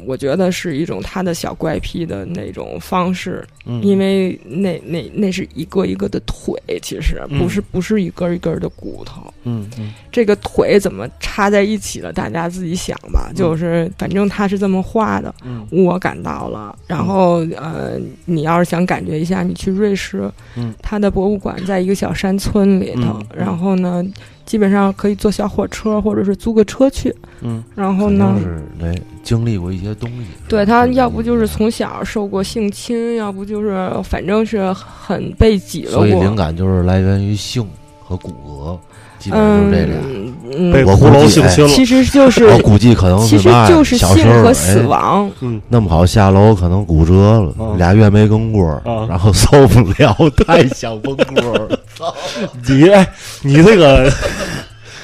[0.06, 9.22] 我觉得是一种他的小怪癖的那种方式，嗯，因为那那那是一个一个的腿，其实嗯不是不是一根一根的骨头。
[9.46, 12.14] 嗯嗯这个腿怎么插在一起了？
[12.14, 13.32] 大家自己想吧。
[13.36, 16.78] 就是反正他是这么画的，嗯我感到了。
[16.88, 24.04] 然后呃，你要是想感觉一下，你去瑞士，嗯，它的博物馆在一个小山村里头，然后呢，
[24.46, 27.14] 基本上可以坐小火车或者是租个车去。
[27.42, 30.28] 嗯然后呢肯定，是来经历过一些东西。
[30.48, 36.36] 对他要不就是从，小受过性侵，要不就是反正是很被挤了所以灵。
[36.36, 37.68] 感就是来源于性
[38.00, 38.78] 和骨骼，
[39.24, 39.96] 基本上就是这俩。
[40.04, 45.32] 嗯嗯，被骷髅我估计性侵了，其实就是我估计可能其实，就是性和死哎亡。
[45.40, 50.16] 嗯那么好下楼可能骨折了，嗯俩月没更锅，嗯 然后受不了，
[50.46, 51.80] 太想崩锅了。
[52.68, 53.08] 你哎，
[53.42, 54.08] 你这个，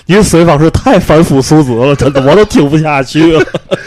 [0.05, 3.43] 你的思维方式太凡夫俗子了，真的，我都听不下去了。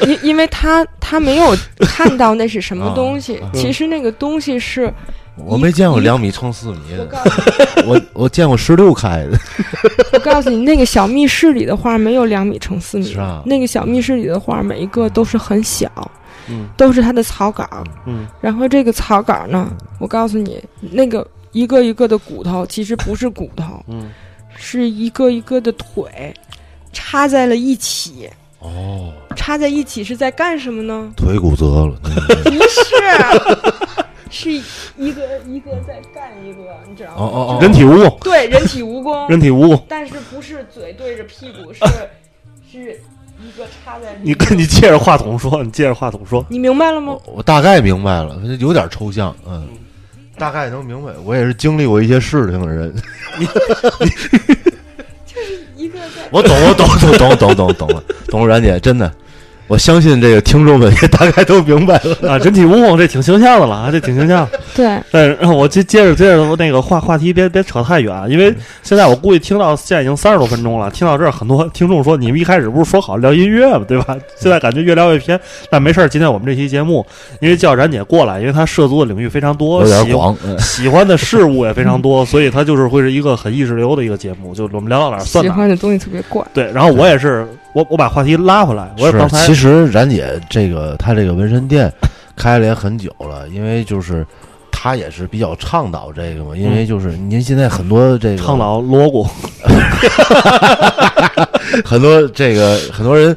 [0.07, 4.93] 因因为他他没有看到那是什么东西，啊其实那个东西是
[5.37, 7.09] 我没见过两米乘四米的，
[7.87, 9.39] 我我我见过十六开的，
[10.13, 15.91] 我告诉你，那个小密室里的画没有两米乘四米是啊，那个小密室里的画每一个都是很小，
[16.49, 17.67] 嗯都是它的草稿。
[18.07, 24.11] 嗯然后这个草稿呢，我告诉你，那个一个一个的骨头其实不是骨头，嗯
[24.55, 26.35] 是一个一个的腿
[26.93, 28.29] 插在了一起。
[28.61, 31.11] 哦，插在一起是在干什么呢？
[31.17, 32.15] 腿骨折了，嗯
[32.45, 32.95] 不是，
[34.33, 37.17] 是一个一个在干一个，你知道吗？
[37.19, 41.81] 哦哦哦人体蜈蚣，对，人体蜈蚣， 人体蜈蚣， 但是不是嘴对着屁股，是
[42.71, 43.01] 是
[43.41, 44.19] 一个插在。
[44.23, 46.45] 你跟你借着话筒说，你借着话筒说。
[46.49, 47.35] 你明白了吗我？
[47.37, 49.69] 我大概明白了，有点抽象，嗯，
[50.39, 51.13] 大概能明白。
[51.25, 52.93] 我也是经历过一些事情的人，
[55.27, 59.13] 就是一个在我懂，我懂，懂，懂，懂，懂，懂了，懂了，冉姐，真的，
[59.73, 62.31] 我相信这个听众们也 大概都明白了。
[62.31, 64.47] 啊，人体蜈蚣这挺形象的了啊，这挺形象。
[64.77, 73.85] 对，但是 我接接着接着那个话话题别别扯太远，因为现在我估计听到现在已经三十多分钟了，听到这儿很多听众说你们一开始不是说好聊音乐吗？
[73.89, 74.15] 对吧？
[74.39, 77.07] 现在感觉越聊越偏，但没事儿，今天我们这期节目
[77.41, 85.55] 因为叫冉姐过来，因为她涉足的领域非常多，喜有点广，嗯喜欢的事物也非常多，所以她就是会是一个很意识流的一个节目，就我们聊到哪儿算哪儿。
[85.55, 86.45] 喜欢的东西特别怪。
[86.53, 91.93] 对，然后我也是，我我把话题拉回来，我也刚是，才其实冉姐这个她这个纹身店
[92.37, 94.27] 开了也很久了，因为就是
[94.71, 99.27] 她也是比较倡导这个嘛，因为就是您现在很多这个倡导 logo，
[101.85, 103.37] 很多这个很多人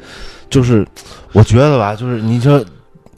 [0.50, 0.86] 就是
[1.34, 2.64] 我觉得吧，就是你说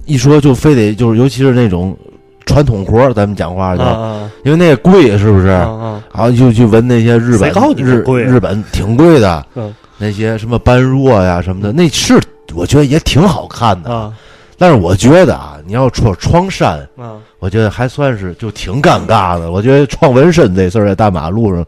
[0.05, 1.97] 一说就非得就是尤其是那种
[2.45, 4.29] 传统活儿，咱们讲话就、啊。
[4.43, 5.47] 因为那个贵是不是？
[5.47, 12.19] 然后就去纹那些日本日日本挺贵的，嗯那些什么般若呀什么的，那是
[12.55, 13.93] 我觉得也挺好看的。
[13.93, 14.13] 啊
[14.59, 17.19] 但是我觉得啊，你要说创山，啊！
[17.37, 19.51] 我觉得还算是就挺尴尬的。
[19.51, 21.63] 我觉得创纹身这事儿在大马路上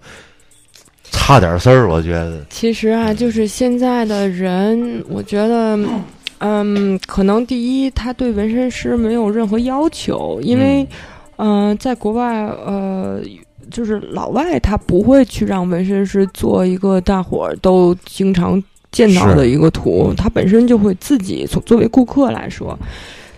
[1.12, 2.44] 差点事儿，我觉得。
[2.50, 5.78] 其实啊，就是现在的人，我觉得，
[6.40, 10.88] 嗯，可能第一，他对纹身师没有任何要求，因为，
[11.36, 13.22] 嗯、在国外，呃。
[13.72, 18.62] 就是老外，他不会去让纹身师做一个大伙儿都经常
[18.92, 22.78] 见到的一个图，他本身就会自己从作为顾客来说，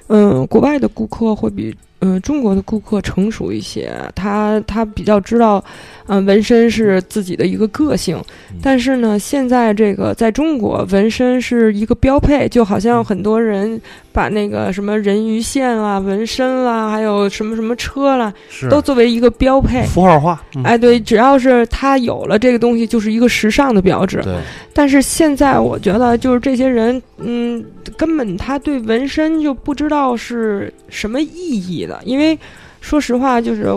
[0.07, 5.63] 嗯，国外的顾客会比嗯、中国的顾客成熟一些，他他比较知道，
[6.07, 8.21] 嗯、纹身是自己的一个个性，
[8.61, 13.79] 但是呢，现在这个在中国，纹身是一个标配，就好像很多人
[14.11, 18.33] 把那个什么人鱼线啦、纹身啦，还有什么什么车啦，
[18.69, 19.83] 都作为一个标配。
[19.83, 20.63] 符号化，嗯。
[20.63, 24.21] 哎，对，只要是他有了这个东西，就是一个时尚的标志。
[24.23, 24.35] 对，
[24.73, 27.63] 但是现在我觉得，就是这些人，嗯，
[27.95, 32.37] 根本他对纹身就不知道是什么意义的，因为
[32.79, 33.67] 说实话，就是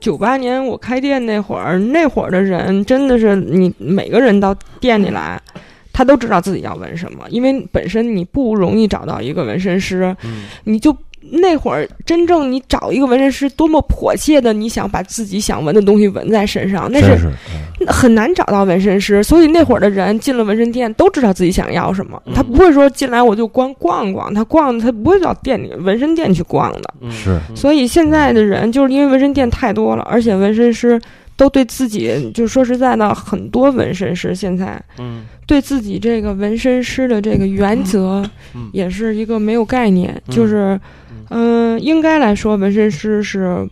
[0.00, 5.40] 九八年我开店那会儿，那会儿的人真的是你每个人到店里来。
[5.92, 17.30] 他都知道自己要纹什么，因为本身你不容易找到一个纹身师，嗯你就那会儿真正你找一个纹身师，多么迫切的你想把自己想纹的东西纹在身上，那是
[17.86, 22.32] 很难找到纹身师，所以那会儿的人进了纹身店都知道自己想要什么，嗯。
[22.34, 26.94] 他不会说进来我就光逛逛，他逛他不会到店里纹身店去逛的。
[27.00, 27.10] 嗯。
[27.12, 27.38] 是。
[27.50, 27.56] 嗯。
[27.56, 31.00] 所以现在的人就是因为纹身店太多了，而且纹身师
[31.36, 35.24] 都对自己，就说实在的，很多纹身师现在嗯。
[35.46, 38.22] 对自己这个纹身师的这个原则
[38.54, 38.70] 嗯。
[38.72, 40.34] 也是一个没有概念，嗯。
[40.34, 40.80] 就是，
[41.30, 43.66] 嗯、应该来说，纹身师是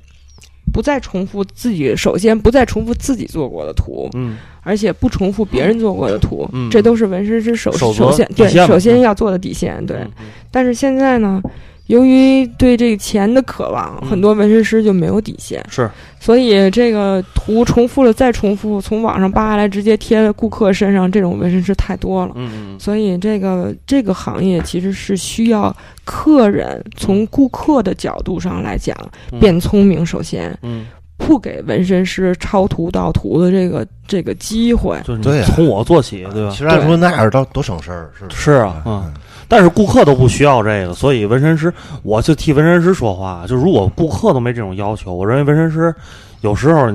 [0.72, 9.84] 不再重复自己，首先不再重复自己做过的图，嗯而且不重复别人做过的图，嗯这都是纹身师首首先对首先要做的底线。
[9.86, 11.40] 对，嗯但是现在呢，
[11.88, 15.90] 由于对这个钱的渴望，嗯很多纹身师就没有底线，是。
[16.20, 22.32] 所以这个图重复了再重复，从网上扒下来直接贴在顾客身上，这种纹身师太多了。
[22.34, 25.74] 嗯嗯所以这个这个行业其实是需要
[26.04, 28.96] 客人从顾客的角度上来讲
[29.32, 29.38] 嗯。
[29.40, 30.86] 变聪明，首先嗯，
[31.16, 34.98] 不给纹身师抄图盗图的这个这个机会。
[35.04, 36.50] 就是你对呀从我做起，对吧？
[36.50, 36.58] 其？
[36.58, 38.52] 实按说那样倒多省事儿，是不是？
[38.52, 39.14] 啊嗯
[39.48, 41.72] 但是顾客都不需要这个，所以纹身师，
[42.02, 43.44] 我就替纹身师说话。
[43.48, 45.94] 就如果顾客都没这种要求，我认为纹身师
[46.42, 46.92] 有时候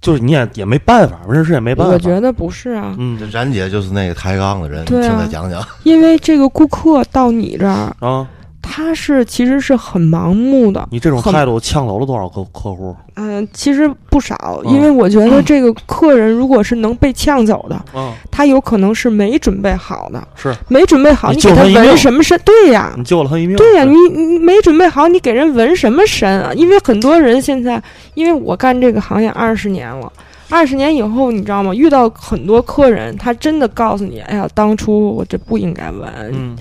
[0.00, 1.92] 就是你也也没办法，纹身师也没办法。
[1.92, 5.62] 我觉得不是啊，嗯这冉姐就是那个抬杠的人，对啊听她讲讲。
[5.82, 8.26] 因为这个顾客到你这儿，啊，
[8.62, 10.86] 他是其实是很盲目的。
[10.90, 12.94] 你这种态度呛走了多少客客户？
[13.16, 22.40] 嗯、其实不少，嗯因为我觉得这个客人如果是能被呛走的，嗯，他有可能是没准备好的，是没准备好，你你给他纹什么身？
[22.44, 23.56] 对呀，你救了他一命。
[23.56, 26.52] 对呀，你你没准备好，你给人纹什么身啊？
[26.54, 27.82] 因为很多人现在，
[28.14, 30.10] 因为我干这个行业二十年了，
[30.48, 31.74] 二十年以后，你知道吗？
[31.74, 36.56] 遇到很多客人，他真的告诉你，哎呀，当初我这不应该纹，嗯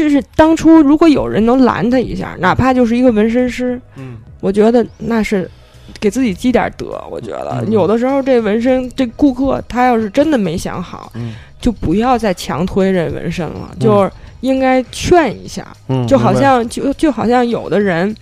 [0.00, 4.16] 就是当初如果有人能拦他一下，哪怕就是一个纹身师，嗯。
[4.40, 5.48] 我觉得那是
[6.00, 6.98] 给自己积点德。
[7.10, 7.62] 我觉得。
[7.66, 7.70] 嗯。
[7.70, 11.34] 有的时候这纹身，这顾客他要是真的没想好，嗯。
[11.60, 15.66] 就不要再强推这纹身了，就是应该劝一下。
[15.88, 18.16] 嗯，就好像就就好像有的人，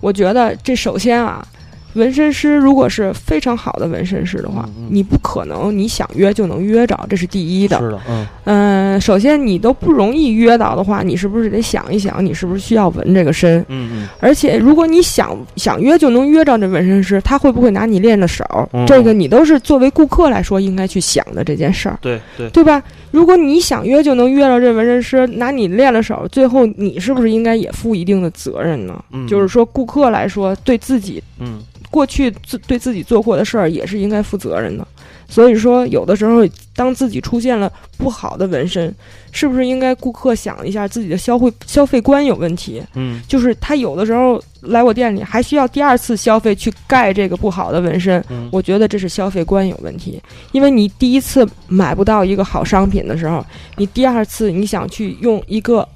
[0.00, 1.46] 我觉得这首先啊，
[1.94, 7.78] 纹身师如果是非常好的纹身师的话，你不可能你想约就能约着，这是第一的。
[7.80, 13.58] 是的，嗯嗯、首先你都不容易约到的话，你是不是得想一想，你是不是需要纹这个身？
[13.68, 18.44] 嗯嗯而且，如果你想想约就能约着这纹身师，他会不会拿你练的手？
[18.72, 22.82] 嗯这个你都是作为顾客来说应该去想的这件事儿，对对，对吧？
[23.10, 29.02] 如果你想约就能约着这纹身师，拿你练了手，最后你是不是应该也负一定的责任呢？
[29.12, 31.58] 嗯就是说，顾客来说，对自己嗯
[31.90, 34.86] 过去自对自己做过的事儿也是应该负责任的。
[35.30, 36.40] 所以说，有的时候
[36.74, 38.94] 当自己出现了不好的纹身，
[39.30, 42.82] 是不是应该顾客想一下自己的消费消费观有问题？
[42.94, 50.18] 嗯就是他有的时候来我店里还需要第二次消费去盖这个不好的纹身，嗯我觉得这是消费观有问题。
[50.52, 53.44] 因为你第一次买不到一个好商品的时候，
[53.76, 55.86] 你第二次你想去用一个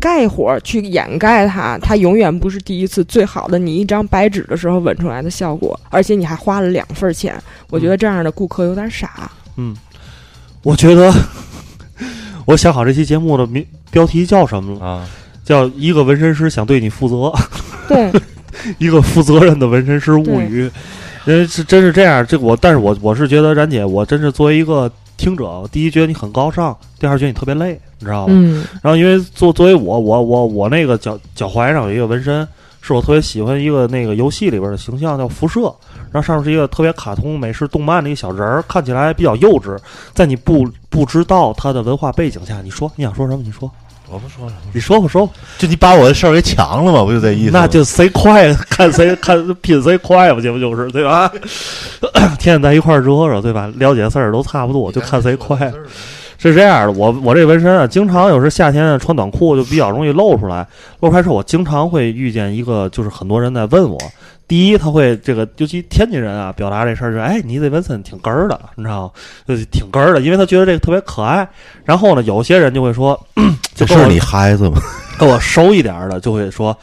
[0.00, 7.34] 盖火去掩盖它，它永远不是第一次最好的你一张白纸的时候纹出来的效果，而且你还花了两份钱，
[7.70, 9.30] 我觉得这样的顾客有点傻。
[9.56, 9.74] 嗯，
[10.62, 11.12] 我觉得
[12.46, 15.08] 我想好这期节目的名标题叫什么了，啊，
[15.44, 17.32] 叫一个纹身师想对你负责，
[17.88, 18.10] 对，
[18.78, 20.70] 一个负责任的纹身师物语。
[21.26, 28.34] 因为是真是这样，这我，但是我我是觉得冉姐，我真是作为一个听者，我第一觉得你很高尚，第二觉得你特别累，你知道吗？
[28.36, 32.46] 嗯然后因为作作为我我我我那个脚脚踝上有一个纹身，
[32.80, 35.72] 是我特别喜欢一个那个游戏里边的形象叫辐射，
[36.12, 39.78] 然后上面是一个特别卡通美式动漫的一个小人儿，看起来比较幼稚，
[40.12, 43.42] 在你不不知道他的文化背景下，你说你想说什么？
[43.44, 43.70] 你说
[44.10, 47.50] 我不说了，你说吧说吧，就你把我的事儿给抢了嘛，不就这意思？
[47.52, 51.30] 那就谁快 看谁看拼谁快吧，这不就是对吧？
[52.38, 53.70] 天天在一块儿折腾对吧？
[53.76, 55.72] 了解事儿都差不多，就看谁快。
[56.50, 60.66] 是这样的，我我这纹身啊，经常有时夏天啊穿短裤就比较容易露出来。
[61.00, 63.98] 露出来之后，我经常会遇见一个，就是很多人在问我。
[64.46, 69.10] 第一，他会这个，尤其天津人啊，表达这事儿就是，哎，你这纹身挺哏儿的，你知道吗？
[69.48, 71.48] 就是挺哏儿的，因为他觉得这个特别可爱。
[71.82, 73.18] 然后呢，有些人就会说，
[73.74, 74.76] 这是你孩子吗？
[75.18, 76.76] 跟我熟一点儿的，就会说，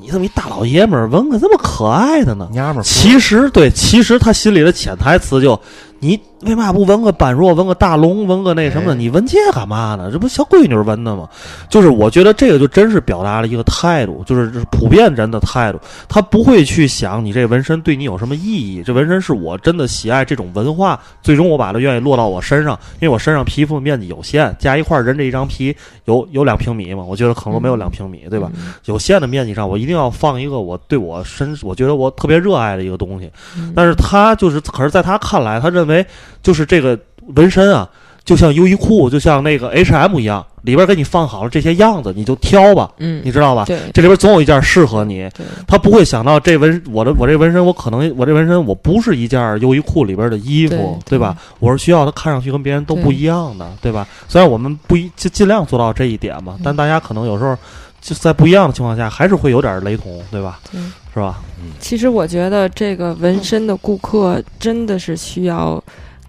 [0.00, 2.48] 你这么一大老爷们儿纹个这么可爱的呢？
[2.52, 5.60] 娘们儿，其实对，其实他心里的潜台词就，
[6.00, 10.10] 你为嘛不纹个般若，纹个大龙，纹个那什么你纹这干嘛呢？
[10.12, 11.28] 这不小闺女纹的吗？
[11.68, 18.82] 就是我觉得这个就真是表达了一个态度，就是普遍人的态度，他不会去想你这纹身对你有什么意义。
[18.84, 25.74] 这纹身是我真的喜爱这种文化，最终我把它愿意落到我身上，因为我身上皮肤面积有限，加一块儿人这一张皮
[26.04, 28.50] 有有两平米嘛，我觉得可能没有两平米，对吧？
[28.54, 33.30] 嗯有限的面积上，我一定要放一个我对我身，我觉得我特别热爱的一个东西。
[33.56, 36.04] 嗯但是他就是，可是在他看来，他认为
[36.42, 36.98] 就是这个
[37.34, 37.88] 纹身啊，
[38.24, 43.64] 就像优衣库，就像那个 H&M 一样，里边给你放好了这些样子，你就挑吧，嗯你知道吧？
[43.66, 45.28] 对这里边总有一件适合你。
[45.36, 51.36] 对他不会想到这纹我的我这纹身，我可能我这纹身我不是一件优衣库里边的衣服，对吧？
[51.58, 54.06] 我是需要它看上去跟别人都不一样的，对吧？
[54.28, 57.56] 虽然我们不一尽尽量做到这一点嘛，但大家可能有时候
[58.00, 60.60] 就在不一样的情况下，还是会有点雷同，对吧？
[60.70, 60.80] 对
[61.14, 61.40] 是吧？
[61.60, 65.82] 嗯其实我觉得这个纹身的顾客真的是需要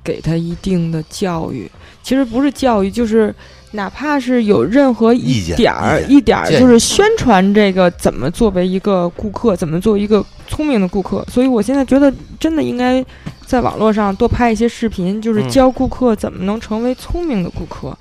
[0.03, 1.69] 给他一定的教育。
[2.01, 3.33] 其实不是教育，就是
[3.71, 11.25] 哪怕是有任何一点儿一点儿，就是宣传这个怎么作为一个顾客，怎么做一个聪明的顾客。
[11.31, 13.03] 所以我现在觉得真的应该
[13.45, 17.97] 在网络上多拍一些视频，就是嗯教顾客怎么能成为聪明的顾客。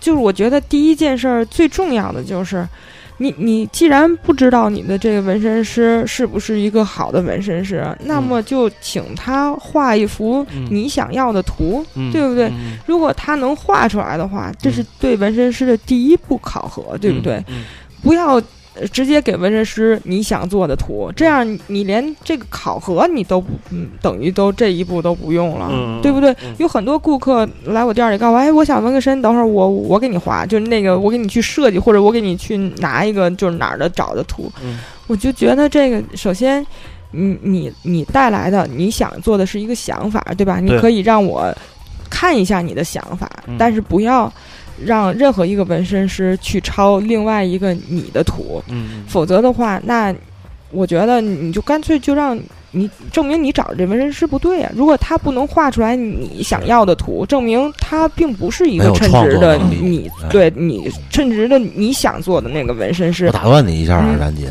[0.00, 2.66] 就是我觉得第一件事儿最重要的就是。
[3.18, 12.46] 你你既然不知道你的这个纹身师是不是一个好的纹身师，那么就请他画一幅嗯你想要的图，嗯对不对？
[12.48, 17.36] 嗯如果他能画出来的话，这是对纹身师的第一步考核，对不对？？
[17.48, 17.64] 嗯
[18.02, 18.42] 不要呃
[18.92, 26.30] 直接给纹身师你想做的图，这样你连这个考核你都不，嗯，等于都这一步都不用了，嗯对不对？
[26.42, 36.64] 嗯有很多顾客来我店里告诉我，哎，我想纹个身，等会儿我我给你画，就是那个我给你去设计，或者我给你去拿一个就是哪儿的找的图，嗯我就觉得这个首先。
[37.14, 40.58] 你你你带来的你想做的是一个想法，对吧？
[40.60, 41.54] 你可以让我
[42.08, 44.32] 看一下你的想法，嗯但是不要
[44.84, 50.14] 让任何一个纹身师去抄另外一个你的图，嗯否则的话，那
[50.70, 52.38] 我觉得你就干脆就让
[52.70, 54.72] 你证明你找的这纹身师不对啊。
[54.74, 60.28] 如果他不能画出来你想要的图，证明他并不是一个称职的你哎。
[60.30, 63.26] 对你称职的你想做的那个纹身师。
[63.26, 63.32] 我。
[63.32, 64.50] 打断你一下啊，嗯冉姐，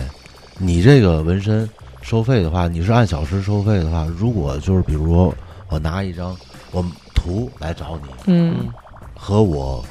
[0.60, 1.68] 你这个纹身
[2.02, 5.34] 收费的话，你是按小时收费的话，如果就是比如说
[5.70, 6.38] 我拿一张
[6.72, 8.70] 我图来找你，嗯。
[9.24, 9.86] 和我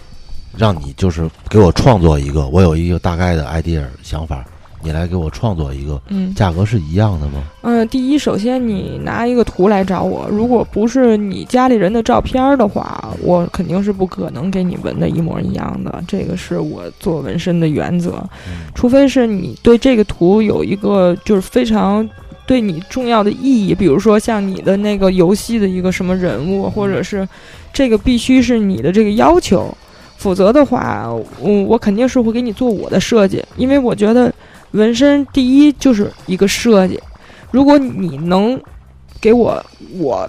[0.61, 4.45] 让你就是给我创作一个，我有一个大概的 idea 想法，
[4.83, 7.43] 你来给我创作一个，嗯价格是一样的吗？
[7.63, 16.05] 嗯，第一，首先你拿一个图来找我，如果不是你家里人的照片儿的话，我肯定是不可能给你纹的一模一样的。
[16.07, 22.07] 这个是我做纹身的原则，嗯除非是你对这个图有一个就是非常
[22.47, 27.27] 对你重要的意义，比如说像你的那个游戏的一个什么人物，或者是
[27.73, 29.73] 这个必须是你的这个要求，
[30.21, 31.09] 否则的话，
[31.43, 34.31] 嗯，我肯定是会给你做我的设计，因为我觉得
[34.73, 37.01] 纹身第一就是一个设计，
[37.51, 38.61] 如果你能
[39.19, 39.65] 给我
[39.99, 40.29] 我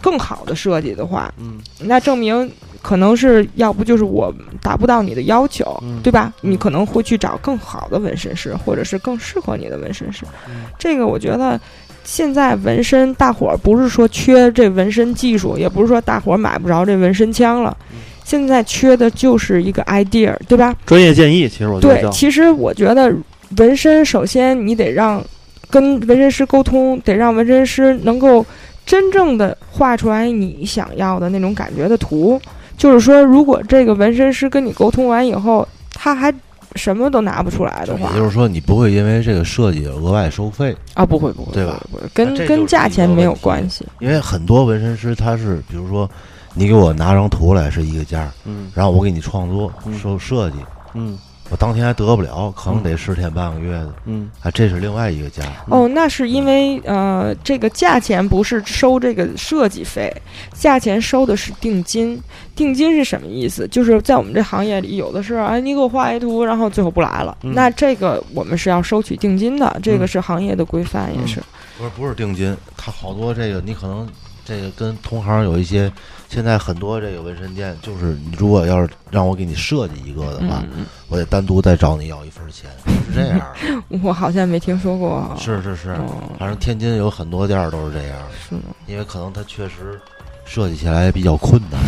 [0.00, 2.48] 更好的设计的话，嗯那证明
[2.80, 6.32] 可能是要不就是我达不到你的要求，嗯对吧？
[6.42, 10.24] 嗯你可能会去找更好的纹身师，或者是更适合你的纹身师。
[10.46, 11.60] 嗯这个我觉得。
[12.04, 17.98] 现在纹身，大伙儿不是说缺这纹身技术，也不是说大伙儿买不着这纹身枪了，嗯
[18.32, 20.74] 现在缺的就是一个 idea，对吧？
[20.86, 23.14] 专业建议，其实我觉得，对其实我觉得
[23.58, 25.22] 纹身，首先你得让
[25.68, 28.44] 跟纹身师沟通，得让纹身师能够
[28.86, 32.40] 真正的画出来你想要的那种感觉的图。
[32.78, 36.32] 就是说，如果这个纹身师跟你沟通完以后，他还
[36.74, 42.02] 什么都拿不出来的话也，就是说，你不会因为这个设计额外收费，啊，不会不会，对吧不会？
[42.14, 43.84] 跟跟价钱没有关系。
[44.00, 46.10] 因为很多纹身师他是，比如说，
[46.54, 50.56] 你给我拿张图来是一个价，嗯然后我给你创作嗯收设计，
[50.94, 51.18] 嗯
[51.50, 55.42] 我当天还得不了，可能得十天半个月的，嗯啊，这是另外一个价。
[55.66, 60.10] 哦，那是因为呃，这个价钱不是收这个设计费，
[60.54, 62.18] 价钱收的是定金。
[62.56, 63.68] 定金是什么意思？
[63.68, 71.42] 就是在我们这行业里，有的是哎，你给我画一图，然后最后不来了，嗯那这个我们是要收取定金的，这个嗯是行业的规范，也嗯是。
[71.76, 74.08] 不是不是定金，他好多这个你可能
[74.44, 75.90] 这个跟同行有一些，
[76.28, 82.70] 现在很多这个纹身店，就是你如果要是让我给你设计一个的话，嗯，我得单独再找你要一份钱，
[83.06, 83.40] 是这样
[84.02, 85.36] 我好像没听说过。
[85.38, 88.18] 是是是，哦，反正天津有很多店儿都是这样，
[88.48, 88.62] 是吗？
[88.86, 90.00] 因为可能它确实
[90.44, 91.80] 设计起来比较困难。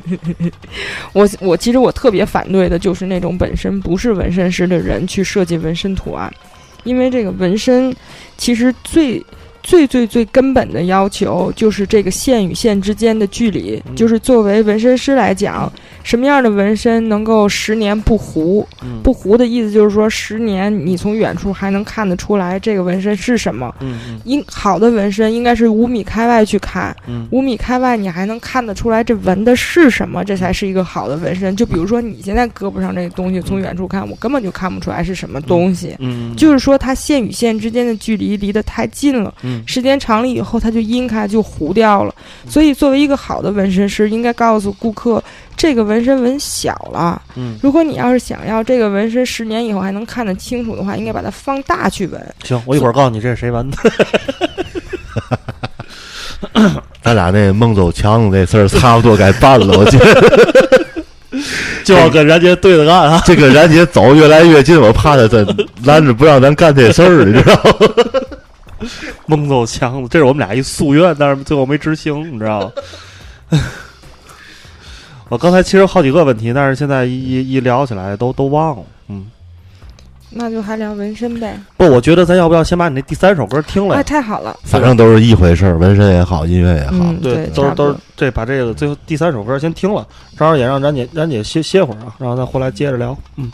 [1.12, 6.32] 我我其实我特别反对的就是那种本身不是纹身师的人去设计纹身图案，
[6.84, 7.94] 因为这个纹身
[8.38, 9.22] 其实最
[9.62, 13.94] 最最最根本的要求就是这个线与线之间的距离，嗯。
[13.94, 15.70] 就是作为纹身师来讲，
[16.02, 18.66] 什么样的纹身能够十年不糊？
[18.82, 23.74] 嗯不糊的意思就是说，十年你从远处还能看得出来这个纹身是什么。
[23.80, 31.54] 嗯嗯应好的纹身应该是五米开外去看，嗯五米开外，你还能看得出来这纹的是什么，这才是一个好的纹身。
[31.56, 35.96] 就比如说你现在胳膊上这个东西，从远处看，我根本就看不出来是什么东西。
[35.98, 42.14] 嗯，就是说，它线与线之间的距离离得太近了，嗯时间长了以后，它就阴开，就糊掉了。
[42.48, 45.22] 所以，作为一个好的纹身师，应该告诉顾客，
[45.56, 47.20] 这个纹身纹小了。
[47.36, 52.34] 嗯如果你要是想要这个纹身十年以后还能看得清楚的话，应该把它放大去纹。
[52.44, 53.76] 行，我一会儿告诉你这是谁纹的。
[57.02, 61.02] 咱俩那孟走强这事儿差不多该办了，我觉得
[61.84, 63.22] 就要跟冉姐对着干啊！
[63.26, 65.46] 这个然姐走越来越近，我怕他真
[65.84, 67.72] 拦着不让咱干这事儿，你知道吗？
[69.26, 73.60] 蒙走强子，这是我们俩一夙愿，但是最后没执行，你知道吗？
[75.30, 78.82] 我刚才其实有好几个问题，但是现在一一一聊起来都都忘了。
[79.08, 79.26] 嗯，
[80.28, 81.56] 那就还聊纹身呗。
[81.76, 84.58] 不，我觉得咱要不要先把你那第三首歌听了哎，太好了。
[84.64, 86.96] 反正都是一回事儿，纹身也好，音乐也好。
[86.98, 90.04] 嗯，对，都是都是这把这个最后第三首歌先听了，
[90.36, 93.16] 正好也让冉姐冉姐歇歇会儿啊，然后咱回来接着聊。
[93.36, 93.52] 嗯，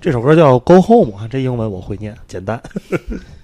[0.00, 2.60] 这首歌叫《Go Home》啊，这英文我会念，简单。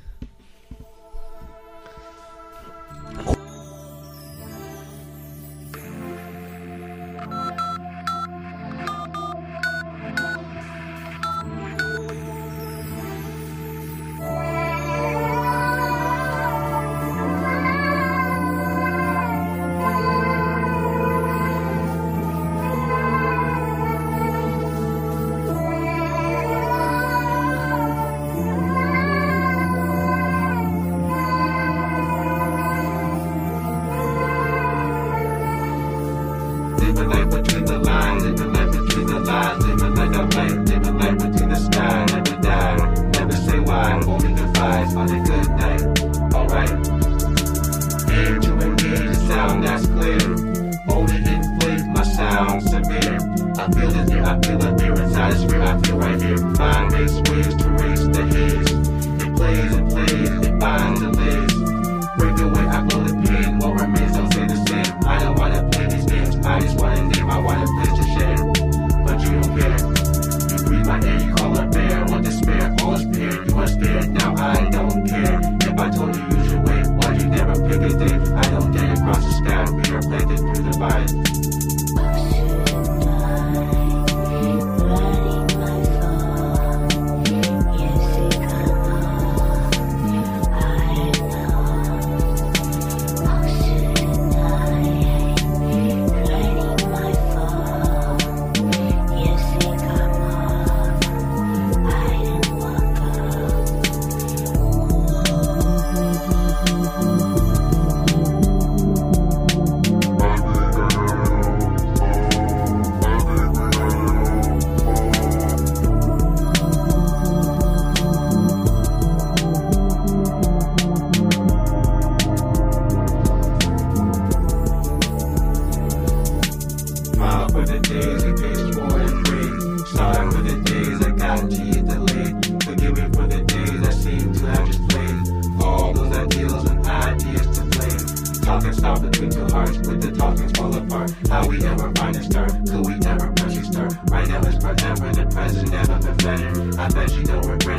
[139.21, 141.12] Between two hearts, with the talkings fall apart.
[141.29, 142.53] How we ever find a start?
[142.53, 143.93] Could we ever press restart?
[144.11, 146.81] Right now is forever, the present never been better.
[146.81, 147.70] I bet you don't regret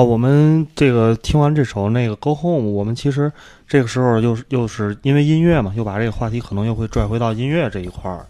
[0.00, 3.30] 好，我们这个听完这首那个《Go Home》，我们其实
[3.68, 8.24] 这个时候又是又是因为音乐嘛，又把这个话题可能又会拽回到音乐这一块儿。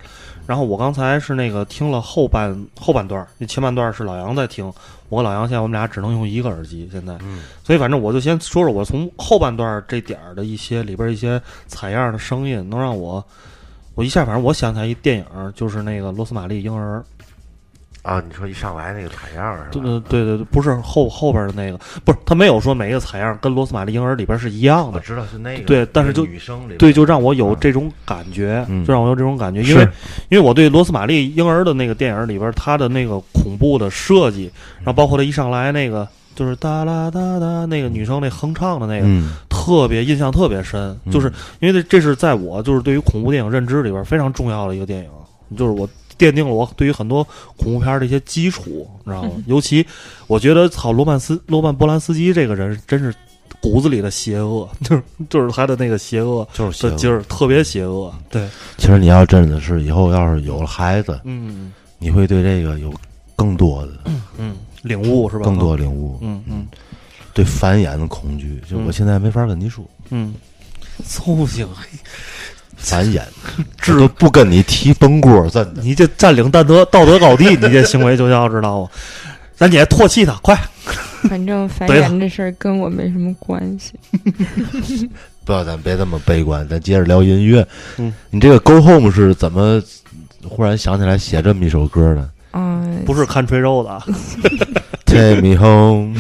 [0.49, 4.67] 然后我刚才是那个听了后半后半段儿，那前半段儿是老杨在听，
[5.11, 13.25] 我和老杨现在我们俩只能用一个耳机，现在，嗯所以反正我就先说说我从后半段儿这点儿的一些里边儿一些采样的声音，能让我
[13.95, 16.99] 我一下反正我想起来一电影，就是那个《罗斯玛丽婴儿》。
[18.03, 20.03] 啊，你说一上来那个采样是对吧？
[20.09, 29.83] 对对对，不是后后边的那个，不是他没有说每一个采样跟《罗斯玛丽婴儿》里边是一样的，我知道是那个，对但是就女生里边对，就让我有这种感觉，嗯就让我有这种感觉，因为
[30.31, 41.31] 因为我对《罗斯玛丽婴儿》的那个电影里边，它的那个恐怖的设计，然后包括他一上来那个就是哒啦哒哒那个女生那哼唱的那个，嗯特别印象特别深，嗯就是
[41.61, 45.11] 因为这这是在我就是对于恐怖电影认知里边非常重要的一个电影，
[45.57, 45.87] 就是我
[46.21, 47.25] 奠定了我对于很多
[47.57, 49.31] 恐怖片的一些基础，你知道吗？
[49.49, 49.85] 尤其
[50.27, 53.15] 我觉得操罗曼斯罗曼波兰斯基这个人真是
[53.61, 58.47] 骨子里的邪恶， 就是就是他的那个邪恶就是邪恶的劲儿特别邪恶，对，
[58.77, 62.93] 其实你要真的是以后要是有了孩子，嗯你会对这个有
[63.37, 63.93] 更多的、
[64.39, 65.45] 嗯，领悟是吧？
[65.45, 66.19] 更多领悟。
[66.21, 66.67] 嗯嗯
[67.33, 70.35] 对繁衍的恐惧，就嗯我现在没法跟你说嗯，
[71.07, 71.69] 操行，
[72.81, 73.21] 繁衍，
[73.81, 75.67] 治我都不跟你提崩锅，咱。
[75.83, 78.89] 你这占领道德道德高地，你这行为就要知道吗？
[79.57, 80.59] 咱姐唾弃他，快！
[81.29, 83.93] 反正繁衍这事儿跟我没什么关系。
[85.45, 87.67] 不要，咱别这么悲观，咱接着聊音乐。
[87.99, 89.83] 嗯，你这个《Go Home》是怎么
[90.49, 94.03] 忽然想起来写这么一首歌呢嗯，不是看吹肉的啊
[95.05, 96.17] ，？Take me home，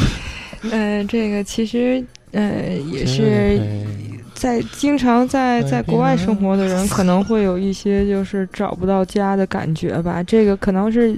[0.71, 3.61] 呃，这个其实呃也是
[4.41, 10.23] 在经常在在国外生活的人，可能会有一些就是找不到家的感觉吧。
[10.23, 11.15] 这个可能是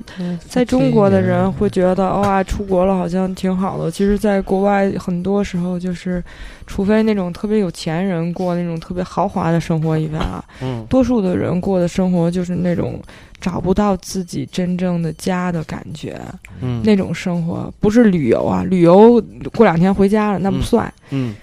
[0.49, 3.93] 在中国的人会觉得哇，出国了好像挺好的。
[3.93, 6.21] 其实，在国外很多时候就是，
[6.67, 13.01] 除非那种特别有钱人过那种特别豪华的生活以外啊，嗯多数的人过的生活就是那种
[13.41, 16.21] 找不到自己真正的家的感觉。
[16.61, 19.23] 嗯那种生活不是旅游啊，旅游
[19.55, 20.95] 过两天回家了那不嗯算。
[21.11, 21.35] 嗯嗯，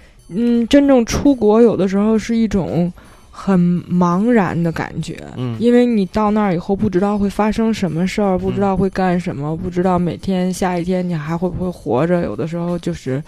[0.68, 2.92] 真正出国有的时候是一种
[3.32, 3.60] 很
[3.90, 5.56] 茫然的感觉，嗯。
[5.60, 13.24] 因为你到那儿以后不知道会发生什么事儿，不知道会干什么，不知道每天下一天你还会不会活着，有的时候就是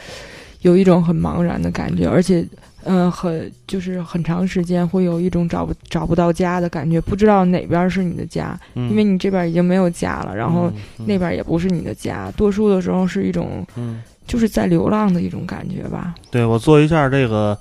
[0.62, 2.45] 有一种很茫然的感觉，而且。
[2.84, 10.64] 嗯，很就是很长时间会有一种找不找不到家的感觉，不知道哪边是你的家，嗯，因为你这边已经没有家了，然后
[10.97, 16.15] 嗯那边也不是你的家，多数的时候是一种嗯，就是在流浪的一种感觉吧。
[16.29, 17.57] 对我做一下这个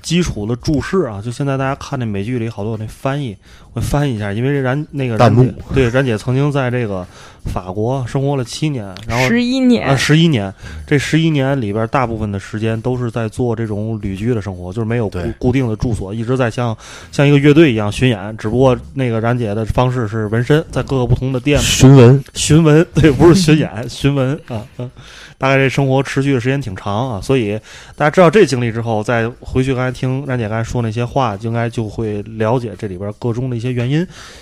[0.00, 3.36] 基础的注释啊，就现在大家看那美剧里好多有那翻译，
[3.72, 7.04] 我翻译一下，因为这然那个弹幕然姐对然姐曾经在这个
[7.44, 9.88] 法国生活了七年，然后十一年。
[9.88, 10.52] 啊，十一年，
[10.86, 16.76] 这十一年里边，大部分的时间都是在做这种旅居的生活，就是没有固固定的住所，一直在像
[17.10, 18.36] 像一个乐队一样巡演。
[18.36, 24.90] 只不过那个冉姐的方式是纹身，在各个不同的店询问巡纹， 对，不是巡演， 巡纹啊，嗯，
[25.36, 27.58] 大概这生活持续的时间挺长啊，所以
[27.96, 33.98] 大家知道这经历之后，再回去刚才听冉姐刚才说那些话，应该就会了解这里边各中的一些原因。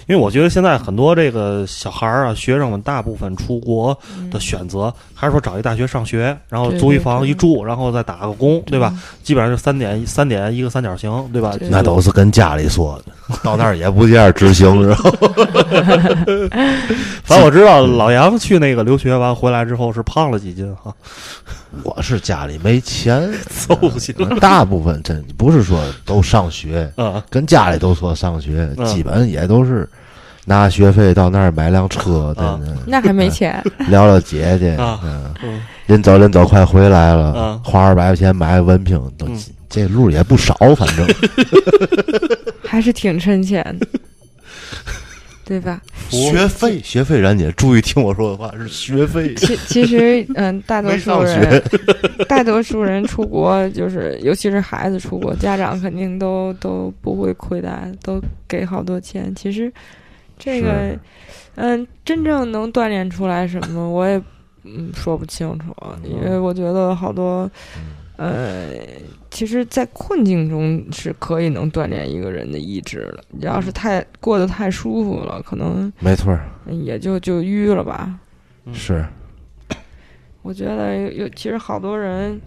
[0.07, 3.97] 因为我觉得现在很多这个小孩儿啊，学生们大部分出国
[4.33, 8.93] 的选择，还是说找一大学上学，然后租一房一住，然后再打个工，对吧？
[9.23, 11.57] 基本上就三点三点一个三角形，对吧？
[11.71, 15.09] 那都是跟家里说的， 到那儿也不见执行，然后
[17.23, 20.93] 反正我知道老杨去那个留学完回来之后是胖了几斤哈，
[21.85, 27.23] 我是家里没钱，凑不行大部分真不是说都上学，啊。
[27.31, 28.85] 跟家里都说上学，嗯。
[28.85, 29.89] 基本也都是
[30.51, 32.61] 拿学费到那儿买辆车的，啊。
[32.85, 35.61] 那还没钱， 聊聊姐姐，啊嗯，嗯。
[35.87, 39.39] 临走临走快回来了啊，花二百块钱买个文凭，都嗯。
[39.69, 41.07] 这路也不少，反正。
[42.67, 43.87] 还是挺趁钱的，
[45.45, 45.81] 对吧？
[46.09, 51.63] 学费学费，冉姐注意听我说的话，是学费，其其实，嗯，大多数人，
[52.29, 59.33] 大多数人出国，就是尤其是孩子出国，家长肯定都都不会亏待，都给好多钱。
[59.37, 59.73] 其实，
[60.41, 60.99] 这个，
[61.55, 64.21] 嗯，真正能锻炼出来什么，我也
[64.65, 65.67] 嗯说不清楚，
[66.03, 67.49] 因为我觉得好多，
[68.17, 68.73] 呃，
[69.31, 73.25] 其实，在困境中是可以能锻炼一个人的意志的。
[73.29, 78.19] 你要是太过得太舒服了，可能没错儿，也就就淤了吧。
[78.73, 79.05] 是
[80.43, 82.41] 我觉得有有，其实好多人，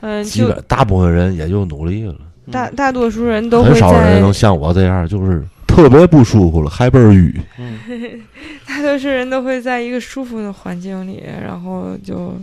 [0.00, 2.14] 嗯、基就本大部分人也就努力了，
[2.50, 7.78] 大大多数人都很少人能像我这样，就是特别不舒服了还倍儿淤，嗯
[8.66, 12.34] 大多数人都会在一个舒服的环境里，然后就，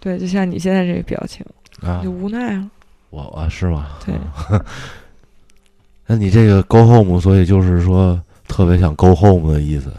[0.00, 1.44] 对，就像你现在这个表情，
[1.82, 2.64] 啊就，无奈了。
[3.10, 3.88] 我啊是吗？
[4.06, 4.14] 对，
[6.06, 8.18] 那你这个 go home，所以就是说
[8.48, 9.92] 特别想 go home 的意思，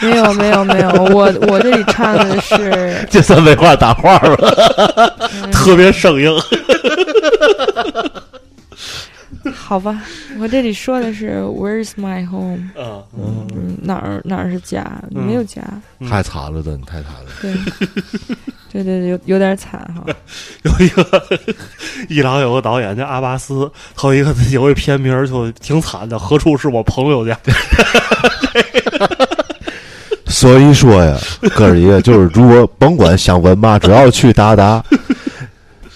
[0.00, 4.36] 没有没有没有， 我我这里唱的是，这算没话打话吧。
[5.42, 6.30] 嗯特别生硬。
[9.54, 10.02] 好吧，
[10.38, 12.58] 我这里说的是 Where's my home？
[12.76, 14.84] 啊，嗯，嗯，哪儿哪儿是家？
[15.14, 15.62] 嗯没有家。
[16.00, 17.30] 嗯太惨了，真的太惨了。
[17.40, 17.54] 对，
[18.72, 20.04] 对对对，有有点惨哈。
[20.64, 21.22] 有一个
[22.08, 27.38] 伊朗有个导演叫阿巴斯，还有一个有一片名儿就挺惨的，何处是我朋友家？
[30.26, 31.16] 所以说呀，
[31.54, 34.84] 哥儿几个就是，如果甭管想问嘛，只要去达达，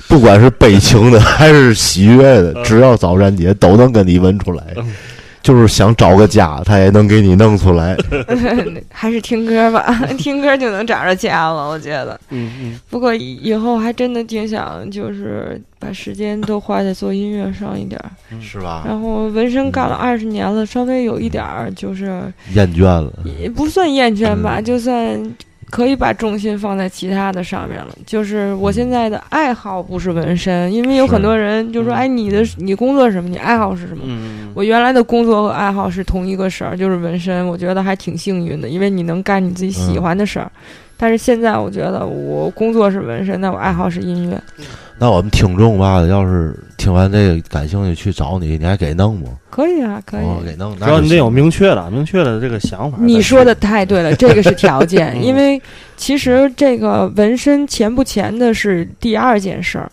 [0.08, 4.94] 不管是悲情的 还是喜悦的，嗯只要找冉姐都能跟你问出来嗯。
[5.40, 7.96] 就是想找个家，他也能给你弄出来。
[8.92, 12.20] 还是听歌吧， 听歌就能找着家了，我觉得。
[12.30, 18.10] 嗯嗯不过以以后还真的挺想，就是把时间都花在做音乐上一点儿。
[18.42, 18.82] 是吧？
[18.86, 25.18] 然后纹身干了二十年了，稍微有一点儿就是厌倦了，也不算厌倦吧，嗯就算
[25.70, 27.88] 可以把重心放在其他的上面了。
[28.06, 33.28] 就是我现在的爱好不是纹身，因为有很多人就说：“嗯哎，你的你工作是什么？
[33.28, 37.46] 你爱好是什么？”嗯，我原来的工作和爱好是同一个事儿，就是纹身。
[37.46, 40.50] 我觉得还挺幸运的，因为你能干你自己喜欢的事儿。
[40.98, 44.42] 但是现在我觉得我工作是纹身，那我爱好是音乐，
[44.98, 49.28] 那我们听众吧，要是听完这个感兴趣去找你，你还给弄不？
[49.48, 50.24] 可以啊，可以。
[50.24, 50.76] 哦，给弄。
[50.76, 51.30] 只要你得有。
[51.30, 52.98] 明确的、明确的这个想法。
[53.00, 55.60] 你说的太对了，这个是条件， 嗯因为
[55.96, 59.88] 其实这个纹身钱不钱的是第二件事儿，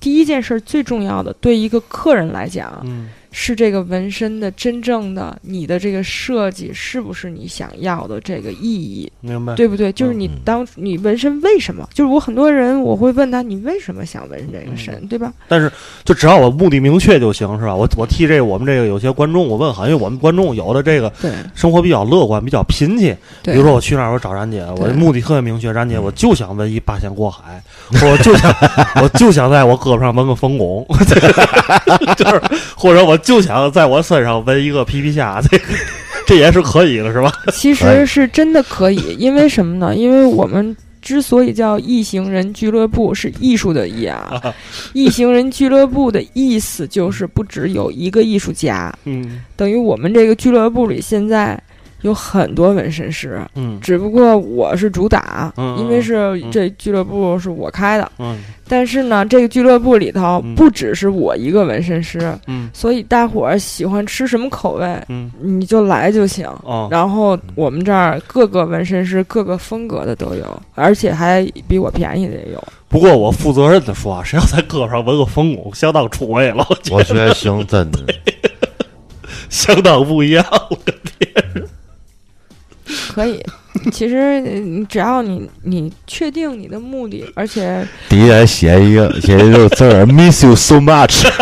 [0.00, 9.54] 第一件事儿最重要的，对一个客人来讲，嗯是这个纹身的真正的你的这个设计是不是你想要的这个意义，明白。
[9.54, 9.92] 对不对？
[9.92, 11.86] 就是你嗯当你纹身为什么？
[11.92, 15.30] 就是我很多人我会问他，你为什么想纹这个身，对吧？
[15.48, 15.70] 但是
[16.02, 17.74] 就只要我目的明确就行，是吧？
[17.76, 23.14] 我我替这个我们这个有些观众我问好，因为我们观众有的这个对生活比较乐观，比较贫气。
[23.42, 27.62] 比如说我去那儿我找冉姐，我的目的特别明确，冉姐我就想纹一八仙过海，
[28.02, 28.50] 我就想
[29.02, 30.86] 我就想在我胳膊上纹个冯巩，
[32.16, 32.40] 就是
[32.74, 35.60] 或者我就想在我身上纹一个皮皮虾， 这
[36.26, 37.30] 这也是可以的，是吧？
[37.52, 39.94] 其实是真的可以，因为什么呢？
[39.96, 44.40] 因为我们之所以叫异行人俱乐部，是艺术的艺啊。
[44.92, 51.60] 异行人俱乐部的意思就是不只有一个艺术家，嗯等于我们这个俱乐部里现在
[52.02, 58.10] 有很多纹身师，嗯只不过我是主打，嗯因为是嗯这俱乐部是我开的。
[58.18, 58.38] 嗯
[58.68, 66.46] 但是呢，这个俱乐部里头嗯不只是我一个纹身师，嗯所以大伙儿喜欢吃什么口味，嗯你就来就行。
[66.62, 72.62] 哦，然后我们这儿各个纹身师、各个风格的都有，而且还比我便宜的也有。
[72.88, 77.98] 不过我负责任的说啊，谁要在胳膊上纹个风骨，相当出位了，我觉得行，真的。
[79.48, 80.78] 相当不一样了。
[83.16, 83.42] 可以，
[83.90, 91.26] 其实你只要你你确定你的目的，而且底下还写一个写一个字儿，miss you so much。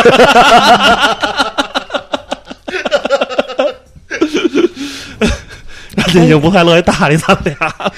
[6.15, 7.93] 那已经不太乐意搭理咱们俩了。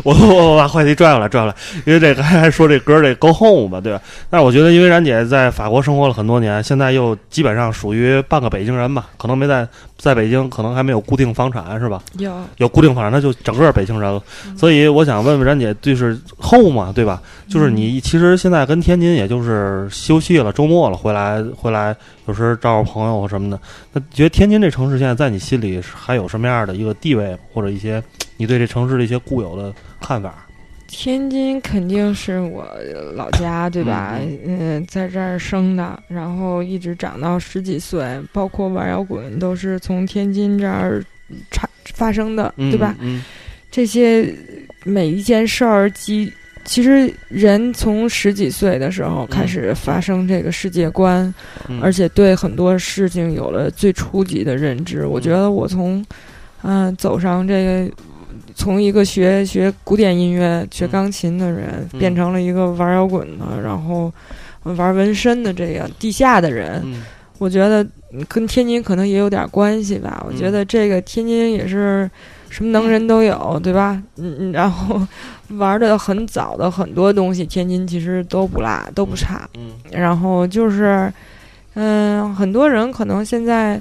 [0.04, 4.00] 我我我把话题拽过来拽过来，因为这个还说这歌这 Go Home 吧，对吧？
[4.28, 9.66] 但是我觉得，因为冉姐在法国生活了很多年，现在又基本上属于半个北京人吧，可能没在
[9.98, 12.02] 在北京，可能还没有固定房产是吧？
[12.18, 14.22] 有有固定房产，那就整个北京人了。
[14.56, 17.20] 所以我想问问冉姐，就是 home 嘛，对吧？
[17.48, 21.94] 就是你其实现在跟天津，也就是休息了，周末了，回来回来，
[22.26, 23.60] 有时照顾朋友什么的。
[23.92, 28.02] 那觉得天津这城市现在在你心里还有什么样的一个地位，或者一些
[28.36, 30.46] 你对这城市的一些固有的看法？
[30.92, 32.66] 天津肯定是我
[33.14, 34.18] 老家， 对吧？
[34.44, 41.00] 嗯、在这儿生的，然后一直长到十几岁，包括玩摇滚都是从天津这儿
[41.52, 42.96] 产发生的，嗯，对吧？
[42.98, 43.22] 嗯
[43.70, 44.34] 这些
[44.82, 46.32] 每一件事儿，其
[46.64, 51.32] 其实人从十几岁的时候开始发生这个世界观，
[51.68, 55.06] 嗯，而且对很多事情有了最初级的认知。
[55.06, 56.04] 我觉得我从
[56.62, 57.94] 嗯、走上这个。
[58.60, 64.12] 从一个学学古典音乐、学钢琴的人，嗯变成了一个玩摇滚的，然后
[64.64, 66.82] 玩纹身的这个地下的人。
[66.84, 67.02] 嗯
[67.38, 67.82] 我觉得
[68.12, 70.22] 嗯跟天津可能也有点关系吧。
[70.28, 72.08] 我觉得这个天津也是
[72.50, 73.98] 什么能人都有，对吧？
[74.18, 75.00] 嗯嗯， 然后
[75.56, 79.48] 玩的很早的很多东西，天津其实都不落，都不差。
[79.56, 81.10] 嗯然后就是，
[81.76, 83.80] 嗯、很多人可能现在。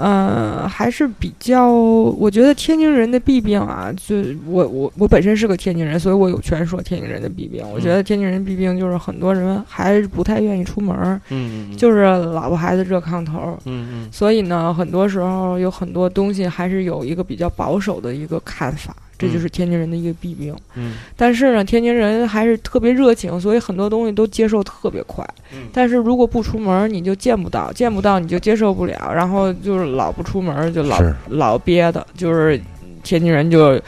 [0.00, 7.62] 呃，还是比较，我觉得天津人的弊病啊，就我我我本身是个天津人，所以我有权说天津人的弊病。
[7.70, 14.08] 我觉得天津人弊病就是很多人还是不太愿意出门儿，嗯，就是老婆孩子热炕头，嗯嗯。
[14.10, 20.56] 所以呢，很多时候有很多东西还是有一个比较保守的一个看法，这就是天津人的一个弊病。
[20.74, 25.24] 嗯但是呢，天津人还是特别热情，所以很多东西都接受特别快。
[25.52, 30.98] 嗯但是如果不出门，你就见不到，见不到你就接受不了，然后就是老不出门，就老
[31.28, 32.60] 老憋的，就是
[33.02, 33.80] 天津人就。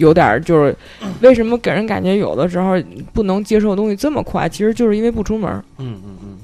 [0.00, 0.74] 有点儿就是，
[1.20, 2.72] 为什么给人感觉有的时候
[3.12, 4.48] 不能接受东西这么快？
[4.48, 5.50] 其实就是因为不出门。
[5.76, 6.38] 嗯嗯嗯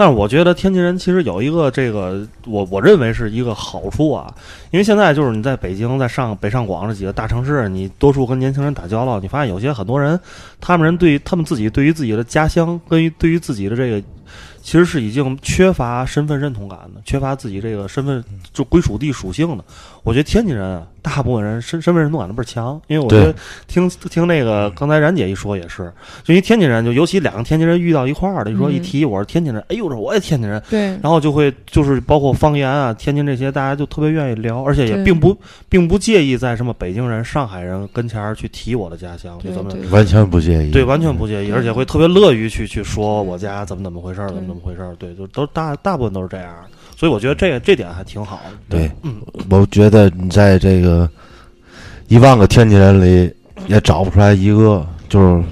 [0.00, 4.34] 但是我觉得天津人其实有一个这个，我我认为是一个好处啊，
[4.70, 10.18] 因为现在就是你在北京、在上北上广这几个大城市，你多数跟年轻人打交道，你发现有些很多人，
[10.58, 14.02] 他们人对于他们自己对于自己的家乡，跟于对于自己的这个，
[14.62, 18.24] 其实是已经缺乏身份认同感的，缺乏自己这个身份
[18.54, 19.62] 就归属地属性的。
[20.02, 23.34] 我觉得天津人啊，大部分人身身份认同感都倍儿强，因为我觉得
[23.68, 25.92] 听听那个刚才冉姐一说也是，
[26.22, 28.72] 就因为天津人，就尤其两个天津人遇到一块儿的，一说嗯。
[28.72, 35.36] 一提我是天津人，哎呦，这我也天津人，对，然后就会就是包括方言啊、天津这些，大家就特别愿意聊，而且也并不
[35.68, 40.70] 并不介意在什么北京人、上海人跟前儿去提我的家乡，就对怎么完全不介意。
[40.70, 46.54] 对，完全不介意，而且会特别乐于去去说我家怎么怎么回事儿，怎么怎么回事儿，对，就都大大部分都是这样，
[47.00, 48.58] 所以我觉得这个这点还挺好的。
[48.68, 49.22] 对，嗯。
[49.48, 51.08] 我觉得你在这个
[52.08, 53.32] 一万个天津人里
[53.68, 55.42] 也找不出来一个，就是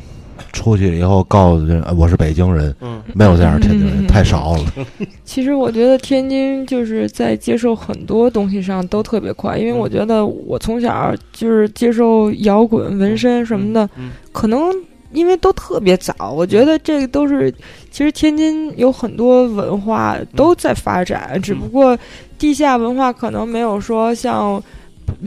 [0.53, 3.03] 出去以后告诉人哎我是北京人，嗯。
[3.15, 4.65] 没有这样的天津人，太少了。
[5.25, 14.11] 其实我觉得天津就是在接受很多东西上都特别快，因为我觉得我从小就是接受摇滚、纹身什么的，嗯。
[14.33, 14.71] 可能
[15.13, 16.31] 因为都特别早。
[16.31, 17.53] 我觉得这个都是，
[17.91, 21.99] 其实天津有很多文化都在发展，只不过
[22.39, 24.63] 地下文化可能没有说像。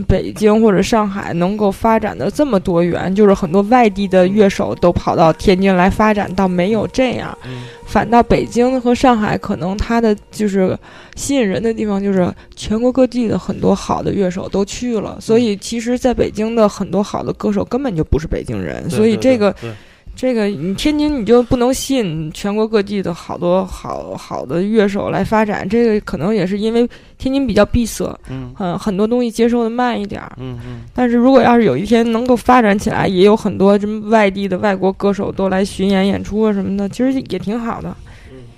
[0.07, 7.37] 北京或者上海能够发展的这么多元，就是很多外地的乐手都跑到天津来发展，倒没有这样。
[7.45, 7.63] 嗯。
[7.85, 10.77] 反倒北京和上海，可能它的就是
[11.17, 19.69] 吸引人的地方，就是全国各地的很多好的乐手都去了，所以其实在北京的很多好的歌手根本就不是北京人，所以对这个对
[20.15, 26.87] 这个你天津你就不能吸引全国各地的好多好好的乐手来发展，这个可能也是因为
[27.17, 30.31] 天津比较闭塞，嗯嗯，很多东西接受的慢一点儿。
[30.37, 37.95] 嗯嗯但是如果要是有一天能够发展起来，也有很多什么外地的外国歌手都来巡演演出啊什么的，其实也挺好的。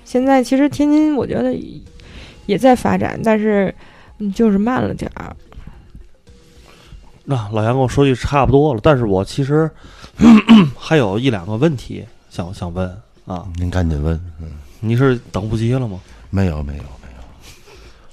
[0.04, 1.80] 现在其实天津我觉得也
[2.46, 3.74] 也在发展，但是，
[4.18, 5.34] 嗯，就是慢了点儿。
[7.24, 9.70] 那、老杨跟我说句差不多了，但是我其实
[10.78, 12.88] 还有一两个问题想想问
[13.26, 14.14] 啊，您赶紧问。
[14.40, 14.48] 嗯
[14.80, 15.98] 你是等不及了吗？
[16.28, 17.24] 没有没有没有，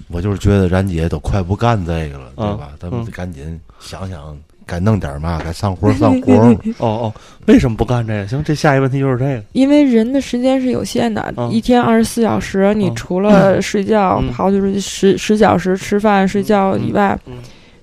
[0.07, 2.69] 我就是觉得冉姐都快不干这个了，对吧？
[2.71, 6.33] 嗯咱们得赶紧想想该弄点嘛，该上活 上活。
[6.77, 7.13] 哦哦，
[7.45, 8.27] 为什么不干这个？
[8.29, 9.43] 行，这下一个问题就是这个。
[9.51, 17.33] 因为人的时间是有限的，嗯一天二十四小时，你嗯除了睡觉、嗯跑就是十十小时吃饭睡觉以外，嗯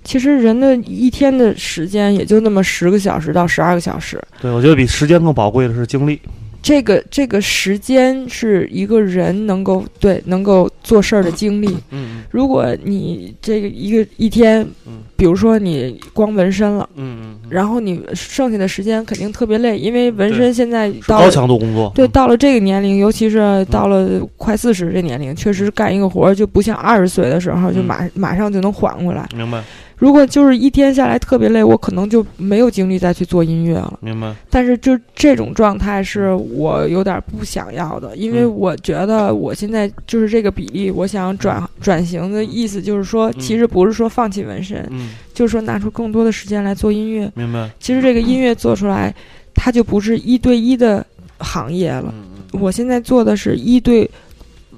[0.09, 4.19] 其实人的一天的时间也就那么十个小时到十二个小时。
[4.41, 6.19] 对，我觉得比时间更宝贵的是精力。
[6.63, 11.77] 这个这个时间是一个人能够对能够做事儿的精力。
[11.91, 16.89] 嗯如果你这个一个一天嗯，比如说你光纹身了。
[16.95, 21.93] 嗯嗯，然后你剩下的时间肯定特别累，因为纹身现在是高强度工作。
[21.95, 29.29] 对，到了这个年龄，尤其是到了快四十这年龄，确实干一个活儿就不像二十岁的时候就嗯马马上就能缓过来。
[29.35, 29.63] 明白
[29.97, 33.99] 如果就是一天下来特别累，我可能就没有精力再去做音乐了。
[34.01, 34.33] 明白。
[34.49, 47.31] 但是就这种状态是我有点不想要的，因为嗯我觉得我现在就是这个比例，我想转转型的意思就是说，嗯其实不是说放弃纹身，嗯，就是说拿出更多的时间来做音乐。
[47.35, 47.71] 明白。
[47.81, 49.15] 其实这个音乐做出来，
[49.55, 51.05] 它就不是一对一的
[51.39, 52.13] 行业了。
[52.53, 54.09] 我现在做的是一对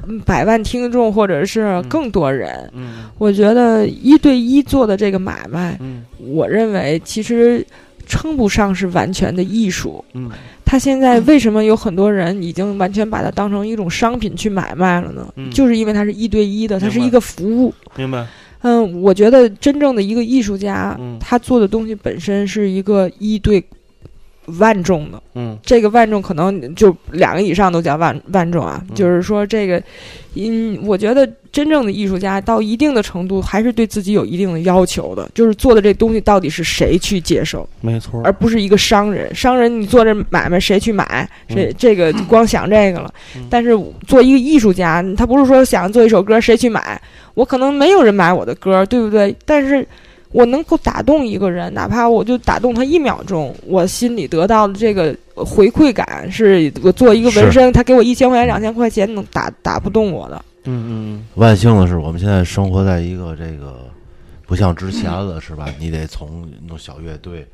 [0.07, 2.70] 嗯百万听众或者是更多人。
[2.74, 7.64] 嗯我觉得一对一做的这个买卖，嗯我认为其实
[8.07, 10.05] 称不上是完全的艺术。
[10.14, 10.31] 嗯
[10.64, 15.26] 它现在为什么有很多人已经完全把它当成一种商品去买卖了呢？
[15.37, 17.74] 嗯就是因为它是一对一的，它是一个服务。
[17.97, 18.26] 明白。
[18.62, 21.16] 嗯，我觉得真正的一个艺术家，嗯。
[21.20, 23.64] 他做的东西本身是一个一对
[24.59, 25.22] 万众的。
[25.34, 29.82] 嗯这个万众可能就两个以上都叫万万众啊，嗯就是说这个，
[30.34, 38.20] 嗯，我觉得真正的艺术家到一定的程度，还是对自己有一定的要求的，就是做的这东西到底是谁去接受，没错。
[38.24, 39.32] 而不是一个商人。
[39.34, 41.28] 商人你做这买卖，谁去买？
[41.48, 43.46] 谁嗯这个光想这个了嗯。
[43.48, 43.70] 但是
[44.07, 47.01] 做一个艺术家，他不是说想做一首歌，谁去买？
[47.34, 49.34] 我可能没有人买我的歌，对不对？
[49.44, 49.86] 但是。
[50.33, 60.45] 我能够打动一个人，哪怕我就打动他一秒钟，我心里得到的这个回馈感，是我做一个纹身，他给我一千块钱、两千块钱，能打打不动我的。
[60.64, 63.87] 嗯嗯万幸的是，我们现在生活在一个这个
[64.46, 65.68] 不像之前了，是吧？
[65.79, 67.46] 你得从弄小乐队。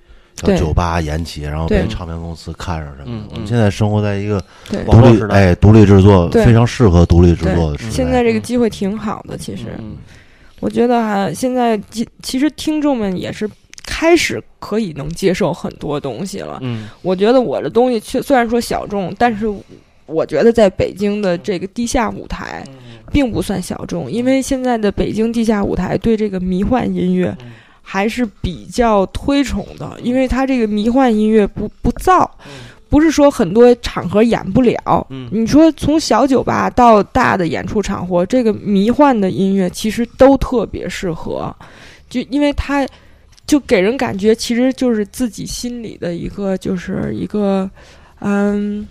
[0.43, 3.25] 到酒吧演起，然后对被唱片公司看上什么。
[3.31, 4.39] 我们嗯现在生活在一个，
[4.85, 7.91] 独立哎独立制作非常适合独立制作的时代。
[7.91, 9.69] 现在这个机会挺好的，其实。
[10.57, 13.49] 嗯我觉得哈、现在其其实听众们也是
[13.85, 16.59] 开始可以能接受很多东西了。
[16.63, 19.47] 嗯我觉得我的东西虽虽然说小众，但是
[20.07, 22.65] 我觉得在北京的这个地下舞台
[23.13, 27.53] 并不算小众，因为现在的北京地下舞台对这个迷幻音乐嗯
[27.83, 32.29] 还是比较推崇的，因为它这个迷幻音乐不不燥。
[32.89, 35.29] 不是说很多场合演不了，嗯。
[35.33, 41.55] 你说从小酒吧到大的演出场合，这个迷幻的音乐其实都特别适合，
[42.09, 42.87] 就因为它
[43.45, 47.69] 就给人感觉其实就是自己心里的一个就是一个
[48.21, 48.87] 嗯，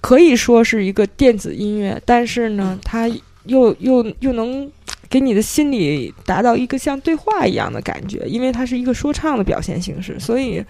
[0.00, 3.06] 可以说是一个电子音乐，但是呢，它
[3.44, 4.70] 又又又能
[5.10, 10.64] 给你的心里达到一个像对话一样的感觉，因为它是一个说唱的表现形式，所以。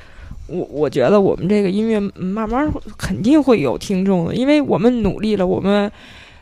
[0.49, 5.91] 我我觉得我们这个音乐嗯慢慢会肯定会有听众的，因为我们努力了，我们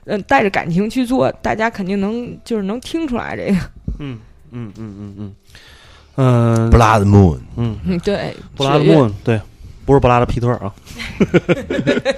[0.04, 3.58] 嗯、呃带着感情去做，大家肯定能就是能听出来这个。
[3.98, 4.18] 嗯
[4.50, 5.34] 嗯嗯嗯嗯
[6.16, 9.40] 嗯 Blood Moon，嗯，嗯，对，布拉德血乐穆对，
[9.84, 10.74] 不是布拉德皮特啊。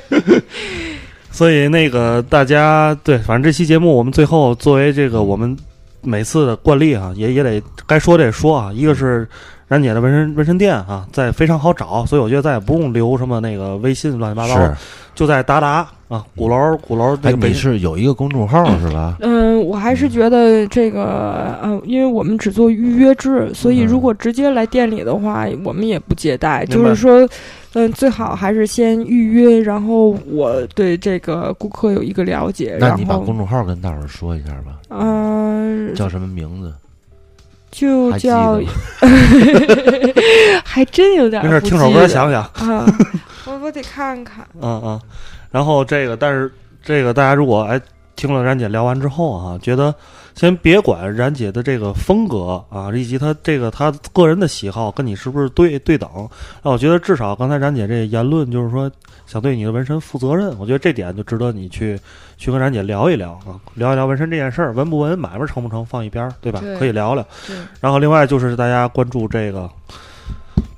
[1.30, 5.56] 所以那个大家对，反正这期节目我们最后作为这个我们
[6.00, 9.28] 每次的惯例啊，也也得该说得说啊，一个是。
[9.72, 14.74] 冉姐的纹身纹身店啊，在非常好找，所以我觉得咱也不用留什么那个微信乱七八糟，是，
[15.14, 19.16] 就在达达啊，鼓楼鼓楼那哎，个北你是有一个公众号是吧？
[19.20, 26.66] 嗯，我还是觉得这个，呃，因为我们只做预约制，所以如果直接来店里的话，我们也不接待。
[26.66, 27.26] 就是说，
[27.72, 36.70] 嗯，最好还是先预约，然后我对这个顾客有一个了解，然那你把公，众号跟大伙儿说一下吧，嗯、叫什么名字？
[37.72, 38.60] 就叫
[40.64, 42.86] 还真有点没事，不听首歌想想，啊，
[43.46, 44.46] 我我得看看。
[44.60, 45.00] 嗯嗯，
[45.50, 46.52] 然后这个，但是
[46.84, 47.80] 这个大家如果哎
[48.22, 49.92] 听了冉姐聊完之后啊，觉得
[50.36, 56.08] 先别管冉姐的这个风格啊，以及她这个她个人的喜好跟你是不是对对等，
[56.62, 58.88] 那我觉得至少刚才冉姐这言论就是说
[59.26, 61.98] 想对你的纹身负责任，我觉得这点就值得你去
[62.36, 66.60] 去跟冉姐聊一聊啊，聊一聊纹身这件事儿，纹不纹，买卖成不成，放一边儿，对吧？
[66.60, 66.78] 对。
[66.78, 67.26] 可以聊聊。
[67.80, 69.68] 然后另外就是大家关注这个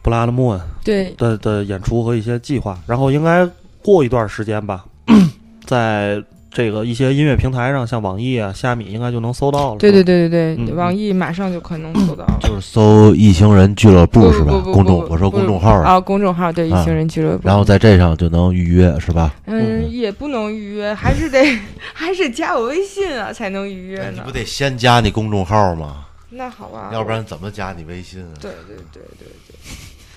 [0.00, 1.12] 布拉德莫恩对。
[1.18, 3.46] 的的演出和一些计划，然后应该
[3.82, 4.86] 过一段时间吧，
[5.66, 6.24] 在
[6.54, 9.78] 这个一些音乐平台上，像网易啊、虾米应该就能搜到了。
[9.78, 12.38] 对对，对对对，嗯网易马上就可能搜到了。
[12.40, 17.46] 就是搜“异星人俱乐部”是吧公众我说公众号，啊，公众号对异啊星人俱乐部。
[17.48, 19.34] 然后在这上就能预约是吧？
[19.46, 21.44] 嗯，也不能预约，还是得
[21.92, 24.30] 还是加我微信啊才能预约呢哎你不。
[24.30, 26.04] 得先加你公众号吗？
[26.30, 28.30] 那好吧，要不然怎么加你微信啊？
[28.40, 29.26] 对对对对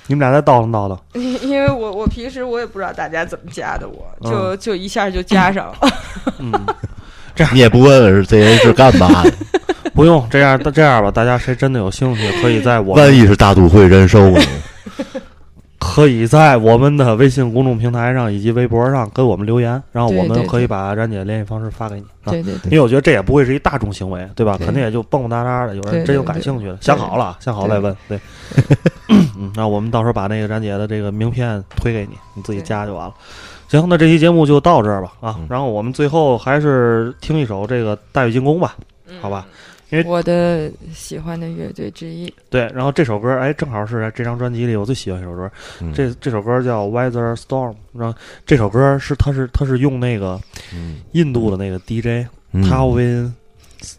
[0.07, 0.97] 你们俩再叨叨叨叨。
[1.13, 5.75] 对，因因为我我平时我也不知道大家怎么加的我，就嗯就一下就加上了。
[6.39, 6.51] 嗯，
[7.35, 9.31] 这样你也不问问是这人是干嘛的？
[9.93, 14.41] 不用这样，这样吧，大家谁真的有兴趣，可以在我万一是大都会人寿呢？
[15.79, 22.01] 可以在我们的微信公众平台上以及微博上跟我们留言，然后我们可以把冉姐联系方式发给你。
[22.01, 24.57] 啊对对对因为我觉得这也不会是一大众行为，对吧？
[24.57, 27.97] 对肯定也就蹦蹦哒哒的，有人真有感兴趣的，想好了，想好了再问。
[28.09, 28.19] 对，
[29.37, 33.13] 嗯，那我们到时候把那个冉姐的这个名片推给你，你自己加就完了。
[33.69, 38.75] 行，那这期节目就到这儿吧啊嗯，然后我们最后还是听一首这个《大雨进攻》吧，
[39.21, 39.45] 好吧？
[39.89, 42.33] 因为我的喜欢的乐队之一。
[42.49, 45.49] 对，然后这首歌哎，正好是这张专辑里我最喜欢一首歌，
[45.81, 45.93] 嗯。
[45.93, 50.39] 这这首歌叫《Weather Storm》，然后这首歌是他是他是用那个
[50.73, 52.63] 嗯，印度的那个 DJ 嗯。
[52.63, 53.31] Tawin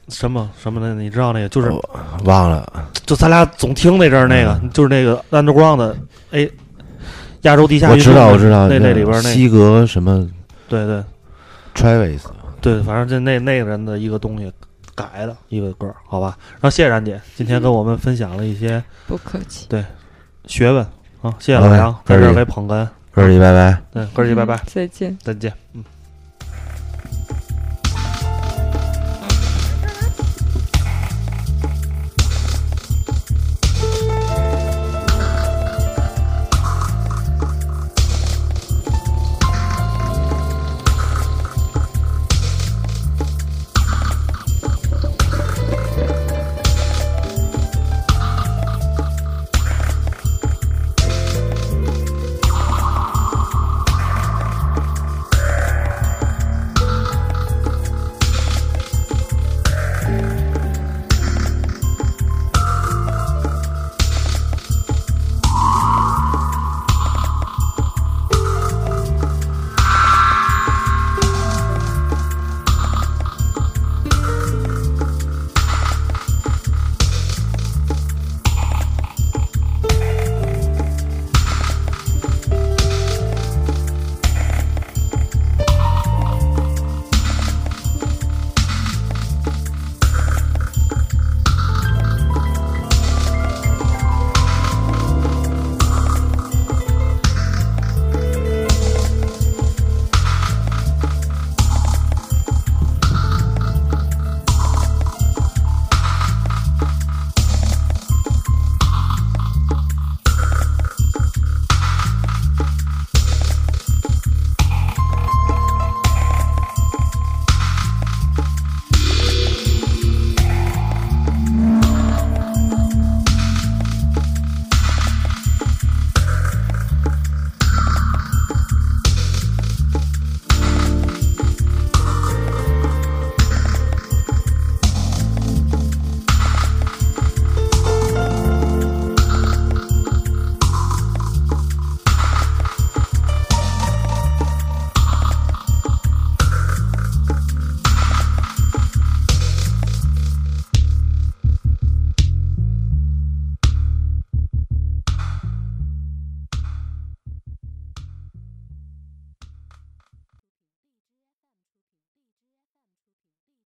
[0.09, 4.71] 什么什么的，你知道那个就是我忘了，就咱俩总听那阵儿那个，嗯。
[4.71, 5.97] 就是那个 Underground 的，
[6.33, 6.49] 哎，
[7.43, 10.29] 亚洲地下我知道，我知道，那那里边那西格什么
[10.69, 11.03] 对对。
[11.75, 12.23] Travis，
[12.61, 14.53] 对，反正就那那个人的一个东西
[14.99, 16.37] 改的一个歌，好吧。
[16.55, 19.85] 然后谢谢冉姐今天跟我们分享了一些不客气，对
[20.47, 20.85] 学问
[21.23, 23.81] 啊，谢谢老杨在这儿给捧哏，哥儿几拜拜。
[23.93, 25.17] 对，哥儿几拜拜嗯，再见。
[25.23, 25.85] 再见，嗯。